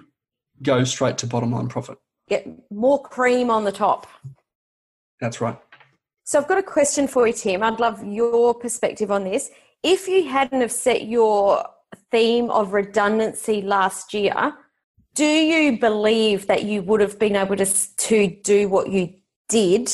goes 0.62 0.90
straight 0.90 1.18
to 1.18 1.26
bottom 1.26 1.52
line 1.52 1.68
profit. 1.68 1.98
Get 2.28 2.46
more 2.70 3.02
cream 3.02 3.50
on 3.50 3.64
the 3.64 3.72
top. 3.72 4.06
That's 5.20 5.40
right. 5.40 5.58
So 6.26 6.40
I've 6.40 6.48
got 6.48 6.58
a 6.58 6.62
question 6.62 7.06
for 7.06 7.28
you, 7.28 7.32
Tim. 7.32 7.62
I'd 7.62 7.78
love 7.78 8.04
your 8.04 8.52
perspective 8.52 9.12
on 9.12 9.22
this. 9.22 9.48
If 9.84 10.08
you 10.08 10.28
hadn't 10.28 10.60
have 10.60 10.72
set 10.72 11.06
your 11.06 11.64
theme 12.10 12.50
of 12.50 12.72
redundancy 12.72 13.62
last 13.62 14.12
year, 14.12 14.52
do 15.14 15.24
you 15.24 15.78
believe 15.78 16.48
that 16.48 16.64
you 16.64 16.82
would 16.82 17.00
have 17.00 17.16
been 17.20 17.36
able 17.36 17.54
to 17.54 17.64
to 17.64 18.26
do 18.42 18.68
what 18.68 18.90
you 18.90 19.14
did, 19.48 19.88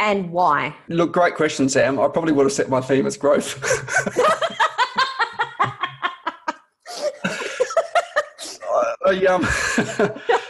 and 0.00 0.32
why? 0.32 0.74
Look, 0.88 1.12
great 1.12 1.36
question, 1.36 1.68
Sam. 1.68 2.00
I 2.00 2.08
probably 2.08 2.32
would 2.32 2.46
have 2.46 2.52
set 2.52 2.68
my 2.68 2.80
theme 2.80 3.06
as 3.06 3.16
growth. 3.16 3.54
I, 9.06 9.24
um, 9.26 9.46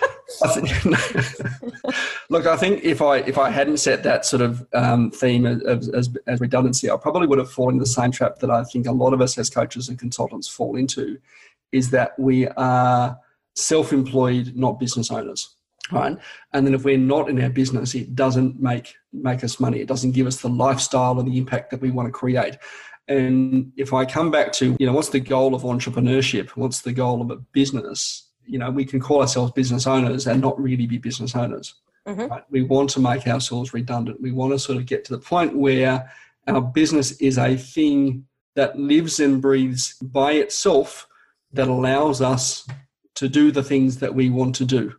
I 0.47 1.93
look, 2.31 2.47
I 2.47 2.57
think 2.57 2.85
if 2.85 3.03
I 3.03 3.19
if 3.19 3.39
I 3.39 3.51
hadn't 3.51 3.79
set 3.79 4.03
that 4.03 4.25
sort 4.25 4.43
of 4.43 4.67
um, 4.75 5.11
theme 5.11 5.47
as, 5.47 5.89
as, 5.89 6.17
as 6.27 6.41
redundancy, 6.41 6.91
I 6.91 6.97
probably 6.97 7.27
would 7.27 7.39
have 7.39 7.51
fallen 7.51 7.75
into 7.75 7.85
the 7.85 7.91
same 7.91 8.11
trap 8.13 8.39
that 8.39 8.51
I 8.51 8.65
think 8.65 8.87
a 8.87 8.93
lot 8.93 9.13
of 9.13 9.21
us 9.21 9.37
as 9.39 9.51
coaches 9.51 9.89
and 9.89 9.99
consultants 9.99 10.49
fall 10.49 10.77
into, 10.77 11.19
is 11.73 11.91
that 11.91 12.19
we 12.19 12.49
are 12.49 13.19
self-employed, 13.55 14.55
not 14.55 14.79
business 14.79 15.11
owners 15.11 15.57
right? 15.93 16.19
And 16.53 16.67
then 16.67 16.75
if 16.75 16.85
we're 16.85 16.99
not 16.99 17.29
in 17.29 17.41
our 17.41 17.49
business, 17.49 17.95
it 17.95 18.15
doesn't 18.15 18.61
make 18.61 18.95
make 19.13 19.45
us 19.45 19.61
money. 19.61 19.81
It 19.81 19.89
doesn't 19.89 20.13
give 20.13 20.27
us 20.27 20.41
the 20.41 20.49
lifestyle 20.49 21.19
and 21.19 21.29
the 21.29 21.39
impact 21.39 21.71
that 21.71 21.81
we 21.81 21.91
want 21.91 22.09
to 22.09 22.13
create. 22.13 22.59
And 23.09 23.73
if 23.77 23.93
I 23.93 24.05
come 24.05 24.31
back 24.31 24.53
to, 24.55 24.77
you 24.79 24.87
know, 24.87 24.93
what's 24.93 25.11
the 25.11 25.21
goal 25.21 25.55
of 25.55 25.63
entrepreneurship? 25.63 26.51
What's 26.51 26.81
the 26.81 26.93
goal 26.93 27.23
of 27.23 27.31
a 27.31 27.37
business? 27.37 28.26
You 28.47 28.59
know, 28.59 28.71
we 28.71 28.85
can 28.85 29.01
call 29.01 29.21
ourselves 29.21 29.53
business 29.53 29.87
owners 29.87 30.27
and 30.27 30.41
not 30.41 30.61
really 30.61 30.87
be 30.87 30.99
business 30.99 31.35
owners. 31.35 31.75
Mhm. 32.07 32.31
Right? 32.31 32.45
We 32.51 32.63
want 32.63 32.91
to 32.91 33.01
make 33.01 33.27
ourselves 33.27 33.75
redundant. 33.75 34.21
We 34.21 34.33
want 34.33 34.53
to 34.53 34.59
sort 34.59 34.79
of 34.79 34.87
get 34.87 35.05
to 35.07 35.13
the 35.17 35.23
point 35.23 35.57
where 35.57 36.11
our 36.47 36.61
business 36.61 37.13
is 37.21 37.39
a 37.39 37.57
thing 37.57 38.27
that 38.55 38.79
lives 38.79 39.19
and 39.21 39.43
breathes 39.43 39.95
by 40.01 40.33
itself 40.33 41.09
that 41.53 41.69
allows 41.69 42.23
us 42.23 42.67
to 43.17 43.29
do 43.29 43.51
the 43.51 43.63
things 43.63 43.99
that 43.99 44.15
we 44.15 44.31
want 44.31 44.55
to 44.57 44.65
do 44.65 44.95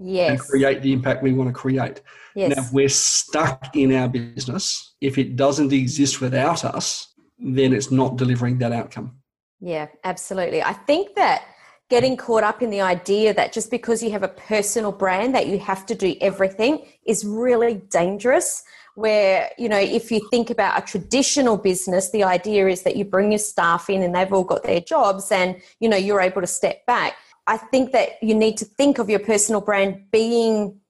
and 0.00 0.40
create 0.40 0.82
the 0.82 0.92
impact 0.92 1.22
we 1.22 1.32
want 1.32 1.48
to 1.48 1.52
create. 1.54 2.02
Now, 2.34 2.46
if 2.48 2.72
we're 2.72 2.88
stuck 2.88 3.76
in 3.76 3.94
our 3.94 4.08
business, 4.08 4.94
if 5.00 5.18
it 5.18 5.36
doesn't 5.36 5.72
exist 5.72 6.20
without 6.20 6.64
us, 6.64 7.14
then 7.38 7.72
it's 7.72 7.92
not 7.92 8.16
delivering 8.16 8.58
that 8.58 8.72
outcome. 8.72 9.16
Yeah, 9.60 9.86
absolutely. 10.02 10.62
I 10.62 10.72
think 10.72 11.14
that 11.14 11.44
getting 11.94 12.16
caught 12.16 12.42
up 12.42 12.60
in 12.60 12.70
the 12.70 12.80
idea 12.80 13.32
that 13.32 13.52
just 13.52 13.70
because 13.70 14.02
you 14.02 14.10
have 14.10 14.24
a 14.24 14.34
personal 14.52 14.90
brand 14.90 15.32
that 15.32 15.46
you 15.46 15.60
have 15.60 15.86
to 15.86 15.94
do 15.94 16.16
everything 16.20 16.84
is 17.06 17.24
really 17.24 17.74
dangerous. 17.88 18.64
Where 18.96 19.48
you 19.58 19.68
know 19.68 19.78
if 19.78 20.10
you 20.10 20.20
think 20.28 20.50
about 20.50 20.76
a 20.76 20.82
traditional 20.84 21.56
business 21.56 22.10
the 22.10 22.24
idea 22.24 22.66
is 22.66 22.82
that 22.82 22.96
you 22.96 23.04
bring 23.04 23.30
your 23.30 23.44
staff 23.52 23.88
in 23.88 24.02
and 24.02 24.12
they've 24.12 24.32
all 24.32 24.42
got 24.42 24.64
their 24.64 24.80
jobs 24.80 25.30
and 25.30 25.48
you 25.78 25.88
know 25.88 25.96
you're 25.96 26.20
able 26.20 26.40
to 26.40 26.48
step 26.48 26.84
back. 26.86 27.12
I 27.46 27.58
think 27.58 27.92
that 27.92 28.08
you 28.20 28.34
need 28.34 28.56
to 28.56 28.64
think 28.64 28.98
of 28.98 29.08
your 29.08 29.20
personal 29.20 29.60
brand 29.60 30.10
being 30.10 30.80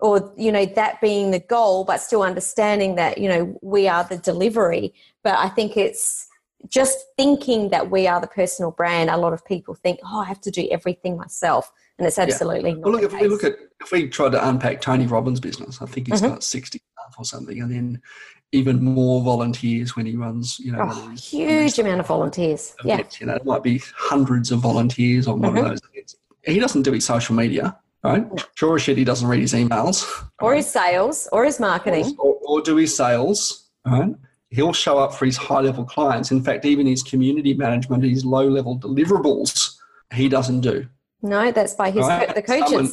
or 0.00 0.32
you 0.38 0.50
know 0.50 0.64
that 0.64 1.02
being 1.02 1.30
the 1.30 1.40
goal 1.40 1.84
but 1.84 1.98
still 2.00 2.22
understanding 2.22 2.94
that 2.94 3.18
you 3.18 3.28
know 3.28 3.58
we 3.60 3.86
are 3.86 4.04
the 4.04 4.16
delivery. 4.16 4.94
But 5.22 5.36
i 5.46 5.48
think 5.50 5.76
it's 5.76 6.28
just 6.68 6.98
thinking 7.16 7.68
that 7.70 7.90
we 7.90 8.06
are 8.06 8.20
the 8.20 8.26
personal 8.26 8.70
brand 8.70 9.10
a 9.10 9.16
lot 9.16 9.32
of 9.32 9.44
people 9.44 9.74
think 9.74 9.98
oh 10.04 10.20
i 10.20 10.24
have 10.24 10.40
to 10.40 10.50
do 10.50 10.66
everything 10.70 11.16
myself 11.16 11.72
and 11.98 12.06
it's 12.06 12.18
absolutely 12.18 12.72
not 12.74 12.82
Well, 12.82 12.92
look, 12.94 13.02
if 13.02 13.20
we 13.20 13.28
look 13.28 13.44
at 13.44 13.54
if 13.80 13.92
we 13.92 14.08
tried 14.08 14.32
to 14.32 14.48
unpack 14.48 14.80
Tony 14.80 15.06
Robbins' 15.06 15.38
business, 15.40 15.80
I 15.80 15.86
think 15.86 16.08
he's 16.08 16.20
Mhm. 16.22 16.30
got 16.30 16.42
sixty 16.42 16.80
staff 16.92 17.14
or 17.18 17.24
something, 17.24 17.60
and 17.62 17.70
then 17.70 18.02
even 18.50 18.82
more 18.82 19.22
volunteers 19.22 19.94
when 19.94 20.04
he 20.06 20.16
runs. 20.16 20.58
You 20.58 20.72
know, 20.72 20.78
one 20.78 20.88
oh, 20.92 21.08
these- 21.10 21.24
huge 21.28 21.78
amount 21.78 22.00
of 22.00 22.06
volunteers 22.08 22.74
yeah. 22.84 23.00
You 23.20 23.26
know, 23.26 23.34
it 23.34 23.44
might 23.44 23.62
be 23.62 23.80
hundreds 23.96 24.50
of 24.50 24.58
volunteers 24.60 25.28
on 25.28 25.40
one 25.40 25.52
Mhm. 25.54 25.58
of 25.60 25.64
those 25.68 25.80
events. 25.92 26.16
He 26.42 26.58
doesn't 26.58 26.82
do 26.82 26.90
his 26.92 27.04
social 27.04 27.36
media, 27.36 27.78
right? 28.02 28.26
Sure 28.56 28.74
as 28.74 28.82
shit, 28.82 28.96
he 28.96 29.04
doesn't 29.04 29.28
read 29.28 29.40
his 29.40 29.52
emails. 29.52 30.04
or 30.40 30.50
right? 30.50 30.56
his 30.56 30.68
sales 30.70 31.28
or 31.30 31.44
his 31.44 31.60
marketing 31.60 32.16
or, 32.18 32.38
or 32.44 32.60
do 32.60 32.74
his 32.76 32.96
sales, 32.96 33.68
right? 33.86 34.14
He'll 34.54 34.72
show 34.72 34.98
up 34.98 35.14
for 35.14 35.24
his 35.26 35.36
high 35.36 35.60
level 35.60 35.84
clients. 35.84 36.30
In 36.30 36.42
fact, 36.42 36.64
even 36.64 36.86
his 36.86 37.02
community 37.02 37.54
management, 37.54 38.04
his 38.04 38.24
low 38.24 38.46
level 38.46 38.78
deliverables, 38.78 39.76
he 40.12 40.28
doesn't 40.28 40.60
do. 40.60 40.86
No, 41.22 41.50
that's 41.50 41.74
by 41.74 41.90
his 41.90 42.06
right? 42.06 42.32
the 42.34 42.42
coaches. 42.42 42.70
Someone, 42.70 42.90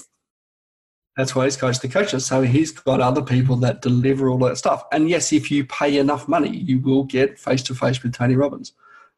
that's 1.17 1.35
why 1.35 1.43
he's 1.43 1.57
coached 1.57 1.81
the 1.81 1.89
coaches. 1.89 2.25
So 2.25 2.41
he's 2.41 2.71
got 2.71 3.01
other 3.01 3.21
people 3.21 3.57
that 3.57 3.81
deliver 3.81 4.29
all 4.29 4.39
that 4.39 4.57
stuff. 4.57 4.83
And 4.91 5.09
yes, 5.09 5.33
if 5.33 5.51
you 5.51 5.65
pay 5.65 5.97
enough 5.97 6.27
money, 6.27 6.55
you 6.55 6.79
will 6.79 7.03
get 7.03 7.37
face 7.37 7.61
to 7.63 7.75
face 7.75 8.01
with 8.01 8.13
Tony 8.13 8.35
Robbins, 8.35 8.73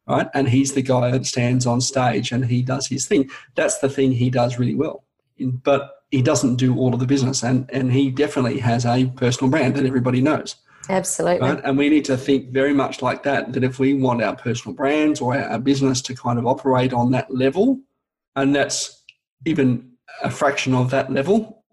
right? 0.06 0.28
And 0.34 0.48
he's 0.48 0.72
the 0.74 0.82
guy 0.82 1.12
that 1.12 1.24
stands 1.24 1.66
on 1.66 1.80
stage 1.80 2.32
and 2.32 2.44
he 2.44 2.62
does 2.62 2.88
his 2.88 3.06
thing. 3.06 3.30
That's 3.54 3.78
the 3.78 3.88
thing 3.88 4.12
he 4.12 4.28
does 4.28 4.58
really 4.58 4.74
well. 4.74 5.04
But 5.40 6.04
he 6.10 6.22
doesn't 6.22 6.56
do 6.56 6.76
all 6.76 6.94
of 6.94 7.00
the 7.00 7.06
business, 7.06 7.42
and 7.42 7.68
and 7.72 7.92
he 7.92 8.08
definitely 8.08 8.60
has 8.60 8.86
a 8.86 9.06
personal 9.16 9.50
brand 9.50 9.74
that 9.74 9.84
everybody 9.84 10.20
knows. 10.20 10.54
Absolutely. 10.88 11.48
Right? 11.48 11.60
And 11.64 11.78
we 11.78 11.88
need 11.88 12.04
to 12.06 12.16
think 12.16 12.50
very 12.50 12.72
much 12.72 13.02
like 13.02 13.22
that. 13.24 13.52
That 13.52 13.64
if 13.64 13.78
we 13.78 13.94
want 13.94 14.22
our 14.22 14.36
personal 14.36 14.74
brands 14.74 15.20
or 15.20 15.36
our 15.36 15.58
business 15.58 16.02
to 16.02 16.14
kind 16.14 16.38
of 16.38 16.46
operate 16.46 16.92
on 16.92 17.10
that 17.12 17.34
level, 17.34 17.80
and 18.36 18.54
that's 18.54 19.02
even 19.44 19.92
a 20.22 20.30
fraction 20.30 20.74
of 20.74 20.90
that 20.90 21.12
level, 21.12 21.64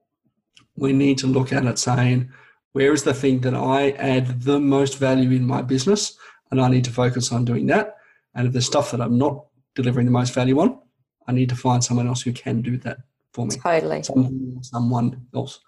we 0.75 0.93
need 0.93 1.17
to 1.19 1.27
look 1.27 1.53
at 1.53 1.65
it 1.65 1.79
saying, 1.79 2.31
where 2.73 2.93
is 2.93 3.03
the 3.03 3.13
thing 3.13 3.39
that 3.41 3.53
I 3.53 3.91
add 3.91 4.41
the 4.41 4.59
most 4.59 4.97
value 4.97 5.31
in 5.31 5.45
my 5.45 5.61
business? 5.61 6.17
And 6.49 6.61
I 6.61 6.69
need 6.69 6.85
to 6.85 6.91
focus 6.91 7.31
on 7.31 7.45
doing 7.45 7.67
that. 7.67 7.97
And 8.35 8.47
if 8.47 8.53
there's 8.53 8.65
stuff 8.65 8.91
that 8.91 9.01
I'm 9.01 9.17
not 9.17 9.45
delivering 9.75 10.05
the 10.05 10.11
most 10.11 10.33
value 10.33 10.59
on, 10.59 10.79
I 11.27 11.33
need 11.33 11.49
to 11.49 11.55
find 11.55 11.83
someone 11.83 12.07
else 12.07 12.21
who 12.21 12.33
can 12.33 12.61
do 12.61 12.77
that 12.77 12.97
for 13.33 13.45
me. 13.45 13.55
Totally. 13.55 14.03
someone 14.03 15.25
else. 15.35 15.59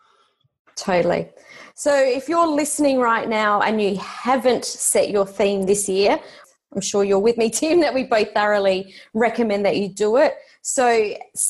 Totally. 0.76 1.30
So 1.76 1.96
if 1.96 2.30
you're 2.30 2.48
listening 2.48 3.00
right 3.00 3.28
now 3.28 3.62
and 3.62 3.82
you 3.82 3.98
haven't 3.98 4.66
set 4.66 5.10
your 5.10 5.26
theme 5.26 5.66
this 5.66 5.90
year, 5.90 6.20
I'm 6.74 6.82
sure 6.82 7.04
you're 7.04 7.20
with 7.20 7.38
me, 7.38 7.50
Tim, 7.52 7.80
that 7.82 7.94
we 7.94 8.04
both 8.04 8.34
thoroughly 8.34 8.94
recommend 9.14 9.66
that 9.66 9.78
you 9.78 9.90
do 9.90 10.18
it. 10.18 10.34
So, 10.62 10.88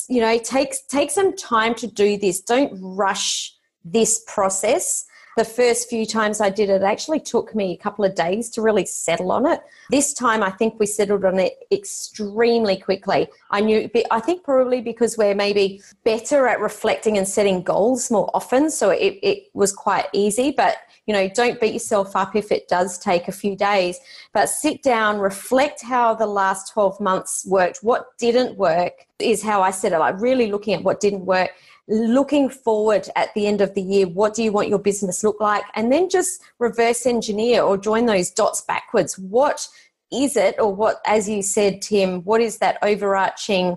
you 0.09 0.21
know, 0.21 0.37
take 0.37 0.75
take 0.87 1.11
some 1.11 1.35
time 1.35 1.75
to 1.75 1.87
do 1.87 2.17
this. 2.17 2.41
Don't 2.41 2.71
rush 2.81 3.53
this 3.85 4.23
process 4.27 5.05
the 5.35 5.45
first 5.45 5.89
few 5.89 6.05
times 6.05 6.41
I 6.41 6.49
did 6.49 6.69
it, 6.69 6.81
it 6.81 6.83
actually 6.83 7.19
took 7.19 7.55
me 7.55 7.73
a 7.73 7.77
couple 7.77 8.05
of 8.05 8.15
days 8.15 8.49
to 8.51 8.61
really 8.61 8.85
settle 8.85 9.31
on 9.31 9.45
it. 9.45 9.61
This 9.89 10.13
time, 10.13 10.43
I 10.43 10.51
think 10.51 10.79
we 10.79 10.85
settled 10.85 11.25
on 11.25 11.39
it 11.39 11.53
extremely 11.71 12.77
quickly. 12.77 13.27
I 13.49 13.61
knew, 13.61 13.89
I 14.11 14.19
think 14.19 14.43
probably 14.43 14.81
because 14.81 15.17
we're 15.17 15.35
maybe 15.35 15.81
better 16.03 16.47
at 16.47 16.59
reflecting 16.59 17.17
and 17.17 17.27
setting 17.27 17.63
goals 17.63 18.11
more 18.11 18.29
often. 18.33 18.69
So 18.69 18.91
it, 18.91 19.19
it 19.23 19.43
was 19.53 19.71
quite 19.71 20.05
easy. 20.13 20.51
But, 20.51 20.77
you 21.07 21.13
know, 21.13 21.27
don't 21.29 21.59
beat 21.59 21.73
yourself 21.73 22.15
up 22.15 22.35
if 22.35 22.51
it 22.51 22.67
does 22.67 22.99
take 22.99 23.27
a 23.27 23.31
few 23.31 23.55
days. 23.55 23.99
But 24.33 24.49
sit 24.49 24.83
down, 24.83 25.19
reflect 25.19 25.81
how 25.81 26.13
the 26.13 26.27
last 26.27 26.71
12 26.73 26.99
months 26.99 27.45
worked. 27.47 27.79
What 27.81 28.17
didn't 28.19 28.57
work 28.57 29.07
is 29.19 29.41
how 29.41 29.61
I 29.61 29.71
said 29.71 29.93
it, 29.93 29.99
like 29.99 30.19
really 30.19 30.51
looking 30.51 30.73
at 30.73 30.83
what 30.83 30.99
didn't 30.99 31.25
work 31.25 31.51
looking 31.87 32.49
forward 32.49 33.07
at 33.15 33.33
the 33.33 33.45
end 33.45 33.61
of 33.61 33.73
the 33.73 33.81
year 33.81 34.07
what 34.07 34.33
do 34.33 34.41
you 34.41 34.51
want 34.51 34.69
your 34.69 34.79
business 34.79 35.23
look 35.23 35.39
like? 35.39 35.63
And 35.75 35.91
then 35.91 36.09
just 36.09 36.41
reverse 36.59 37.05
engineer 37.05 37.61
or 37.61 37.77
join 37.77 38.05
those 38.05 38.29
dots 38.29 38.61
backwards. 38.61 39.19
What 39.19 39.67
is 40.11 40.37
it 40.37 40.55
or 40.59 40.73
what 40.73 41.01
as 41.05 41.27
you 41.27 41.41
said 41.41 41.81
tim 41.81 42.21
what 42.23 42.39
is 42.39 42.59
that 42.59 42.77
overarching 42.83 43.75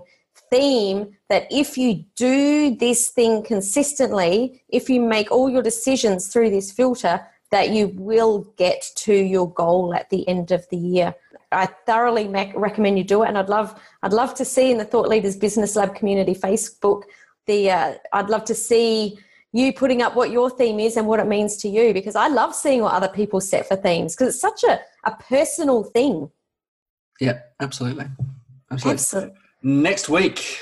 theme 0.51 1.17
that 1.29 1.47
if 1.49 1.77
you 1.77 2.05
do 2.15 2.75
this 2.75 3.09
thing 3.09 3.43
consistently 3.43 4.61
if 4.69 4.87
you 4.87 5.01
make 5.01 5.31
all 5.31 5.49
your 5.49 5.63
decisions 5.63 6.27
through 6.27 6.49
this 6.49 6.71
filter 6.71 7.25
that 7.51 7.71
you 7.71 7.87
will 7.95 8.41
get 8.57 8.85
to 8.95 9.13
your 9.13 9.51
goal 9.53 9.93
at 9.93 10.09
the 10.09 10.27
end 10.27 10.51
of 10.51 10.67
the 10.69 10.77
year? 10.77 11.15
I 11.51 11.65
thoroughly 11.85 12.27
recommend 12.27 12.97
you 12.97 13.05
do 13.05 13.23
it, 13.23 13.29
and 13.29 13.37
I'd 13.37 13.49
love 13.49 13.79
I'd 14.03 14.13
love 14.13 14.33
to 14.35 14.45
see 14.45 14.69
in 14.69 14.77
the 14.77 14.85
Thought 14.85 15.07
Leaders 15.07 15.37
Business 15.37 15.75
Lab 15.75 15.95
community 15.95 16.35
Facebook 16.35 17.03
the 17.47 17.71
uh, 17.71 17.93
I'd 18.13 18.29
love 18.29 18.45
to 18.45 18.55
see 18.55 19.17
you 19.53 19.73
putting 19.73 20.01
up 20.01 20.15
what 20.15 20.29
your 20.29 20.49
theme 20.49 20.79
is 20.79 20.97
and 20.97 21.07
what 21.07 21.19
it 21.19 21.27
means 21.27 21.57
to 21.57 21.69
you 21.69 21.93
because 21.93 22.15
I 22.15 22.27
love 22.27 22.53
seeing 22.53 22.81
what 22.81 22.93
other 22.93 23.07
people 23.07 23.41
set 23.41 23.67
for 23.67 23.75
themes 23.75 24.15
because 24.15 24.35
it's 24.35 24.41
such 24.41 24.63
a, 24.63 24.79
a 25.05 25.15
personal 25.15 25.83
thing. 25.83 26.29
Yeah, 27.19 27.39
absolutely. 27.59 28.05
Absolutely. 28.71 28.93
absolutely. 28.93 29.33
Next 29.63 30.09
week. 30.09 30.59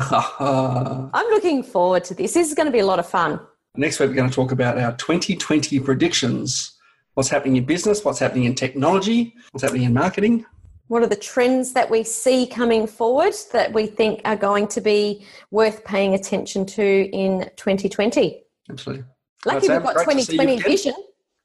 I'm 0.00 1.26
looking 1.30 1.62
forward 1.62 2.04
to 2.04 2.14
this. 2.14 2.34
This 2.34 2.48
is 2.48 2.54
going 2.54 2.66
to 2.66 2.72
be 2.72 2.80
a 2.80 2.86
lot 2.86 2.98
of 2.98 3.08
fun. 3.08 3.40
Next 3.76 4.00
week, 4.00 4.10
we're 4.10 4.16
going 4.16 4.28
to 4.28 4.34
talk 4.34 4.52
about 4.52 4.78
our 4.78 4.92
2020 4.96 5.78
predictions. 5.80 6.72
What's 7.14 7.28
happening 7.28 7.56
in 7.56 7.64
business, 7.64 8.04
what's 8.04 8.18
happening 8.18 8.44
in 8.44 8.54
technology, 8.54 9.34
what's 9.52 9.62
happening 9.62 9.84
in 9.84 9.92
marketing, 9.92 10.44
what 10.88 11.02
are 11.02 11.06
the 11.06 11.16
trends 11.16 11.72
that 11.74 11.88
we 11.88 12.02
see 12.02 12.46
coming 12.46 12.86
forward 12.86 13.34
that 13.52 13.72
we 13.72 13.86
think 13.86 14.20
are 14.24 14.36
going 14.36 14.66
to 14.68 14.80
be 14.80 15.24
worth 15.50 15.84
paying 15.84 16.14
attention 16.14 16.66
to 16.66 16.82
in 16.82 17.50
2020? 17.56 18.42
Absolutely. 18.70 19.04
Lucky 19.46 19.68
we've 19.68 19.82
got 19.82 19.92
2020 19.92 20.60
vision. 20.62 20.94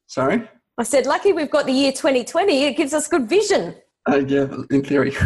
Sorry? 0.08 0.50
I 0.78 0.84
said, 0.84 1.06
lucky 1.06 1.34
we've 1.34 1.52
got 1.52 1.66
the 1.66 1.72
year 1.72 1.92
2020. 1.92 2.64
It 2.64 2.76
gives 2.76 2.94
us 2.94 3.08
good 3.08 3.30
vision. 3.30 3.76
Uh, 4.10 4.18
yeah, 4.18 4.48
in 4.72 4.84
theory. 4.84 5.14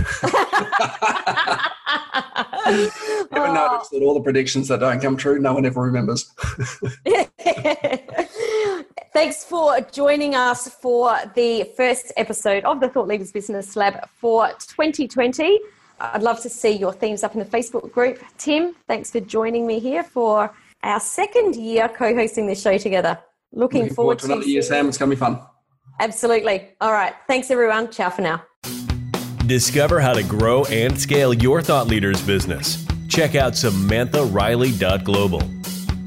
ever 2.67 3.47
oh. 3.47 3.53
noticed 3.53 3.91
that 3.91 4.01
all 4.03 4.13
the 4.13 4.21
predictions 4.21 4.67
that 4.67 4.79
don't 4.79 4.99
come 5.01 5.17
true, 5.17 5.39
no 5.39 5.53
one 5.53 5.65
ever 5.65 5.81
remembers? 5.81 6.31
Thanks 9.13 9.43
for 9.43 9.79
joining 9.91 10.35
us 10.35 10.67
for 10.67 11.17
the 11.35 11.71
first 11.75 12.11
episode 12.17 12.63
of 12.65 12.79
the 12.79 12.89
Thought 12.89 13.07
Leaders 13.07 13.31
Business 13.31 13.75
Lab 13.75 14.07
for 14.09 14.49
2020. 14.49 15.59
I'd 15.99 16.21
love 16.21 16.41
to 16.41 16.49
see 16.49 16.71
your 16.71 16.93
themes 16.93 17.23
up 17.23 17.33
in 17.33 17.39
the 17.39 17.45
Facebook 17.45 17.91
group. 17.91 18.19
Tim, 18.37 18.75
thanks 18.87 19.11
for 19.11 19.19
joining 19.19 19.65
me 19.65 19.79
here 19.79 20.03
for 20.03 20.53
our 20.83 20.99
second 20.99 21.55
year 21.55 21.89
co 21.89 22.13
hosting 22.13 22.47
this 22.47 22.61
show 22.61 22.77
together. 22.77 23.17
Looking, 23.51 23.83
Looking 23.83 23.95
forward, 23.95 24.21
forward, 24.21 24.29
to 24.35 24.37
another 24.37 24.49
year, 24.49 24.61
Sam. 24.61 24.89
It's 24.89 24.97
going 24.97 25.09
to 25.09 25.15
be 25.15 25.19
fun. 25.19 25.39
Absolutely. 25.99 26.69
All 26.81 26.91
right. 26.91 27.13
Thanks, 27.27 27.49
everyone. 27.49 27.89
Ciao 27.89 28.09
for 28.09 28.21
now. 28.21 28.43
Discover 29.47 30.01
how 30.01 30.13
to 30.13 30.23
grow 30.23 30.65
and 30.65 30.99
scale 30.99 31.33
your 31.33 31.61
thought 31.61 31.87
leaders 31.87 32.21
business. 32.21 32.85
Check 33.07 33.35
out 33.35 33.53
SamanthaRiley.global 33.53 35.56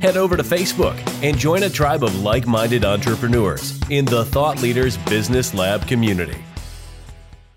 head 0.00 0.16
over 0.16 0.36
to 0.36 0.42
Facebook 0.42 0.96
and 1.22 1.38
join 1.38 1.62
a 1.62 1.70
tribe 1.70 2.02
of 2.02 2.22
like 2.22 2.46
minded 2.46 2.84
entrepreneurs 2.84 3.78
in 3.90 4.04
the 4.04 4.24
Thought 4.24 4.62
Leaders 4.62 4.96
Business 4.96 5.54
Lab 5.54 5.86
community. 5.86 6.42